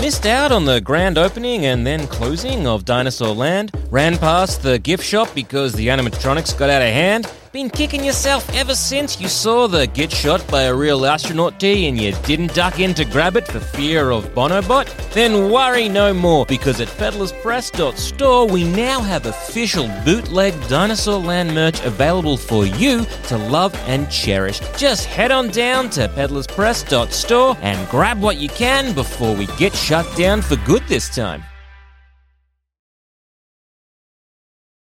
Missed 0.00 0.26
out 0.26 0.50
on 0.50 0.64
the 0.64 0.80
grand 0.82 1.16
opening 1.16 1.64
and 1.64 1.86
then 1.86 2.08
closing 2.08 2.66
of 2.66 2.84
Dinosaur 2.84 3.36
Land? 3.36 3.70
Ran 3.92 4.18
past 4.18 4.64
the 4.64 4.80
gift 4.80 5.04
shop 5.04 5.32
because 5.36 5.74
the 5.74 5.86
animatronics 5.86 6.58
got 6.58 6.70
out 6.70 6.82
of 6.82 6.88
hand? 6.88 7.30
Been 7.52 7.68
kicking 7.68 8.02
yourself 8.02 8.48
ever 8.54 8.74
since 8.74 9.20
you 9.20 9.28
saw 9.28 9.68
the 9.68 9.86
get 9.86 10.10
shot 10.10 10.42
by 10.48 10.62
a 10.62 10.74
real 10.74 11.04
astronaut 11.04 11.60
T 11.60 11.86
and 11.86 12.00
you 12.00 12.12
didn't 12.24 12.54
duck 12.54 12.80
in 12.80 12.94
to 12.94 13.04
grab 13.04 13.36
it 13.36 13.46
for 13.46 13.60
fear 13.60 14.10
of 14.10 14.24
Bonobot? 14.34 14.86
Then 15.12 15.50
worry 15.50 15.86
no 15.90 16.14
more 16.14 16.46
because 16.46 16.80
at 16.80 16.88
peddlerspress.store 16.88 18.48
we 18.48 18.64
now 18.64 19.02
have 19.02 19.26
official 19.26 19.86
bootleg 20.02 20.54
Dinosaur 20.66 21.18
Land 21.18 21.54
merch 21.54 21.84
available 21.84 22.38
for 22.38 22.64
you 22.64 23.04
to 23.28 23.36
love 23.36 23.74
and 23.86 24.10
cherish. 24.10 24.60
Just 24.78 25.04
head 25.04 25.30
on 25.30 25.48
down 25.48 25.90
to 25.90 26.08
peddlerspress.store 26.08 27.58
and 27.60 27.86
grab 27.90 28.18
what 28.18 28.38
you 28.38 28.48
can 28.48 28.94
before 28.94 29.36
we 29.36 29.44
get 29.58 29.74
shut 29.74 30.06
down 30.16 30.40
for 30.40 30.56
good 30.64 30.82
this 30.88 31.14
time. 31.14 31.44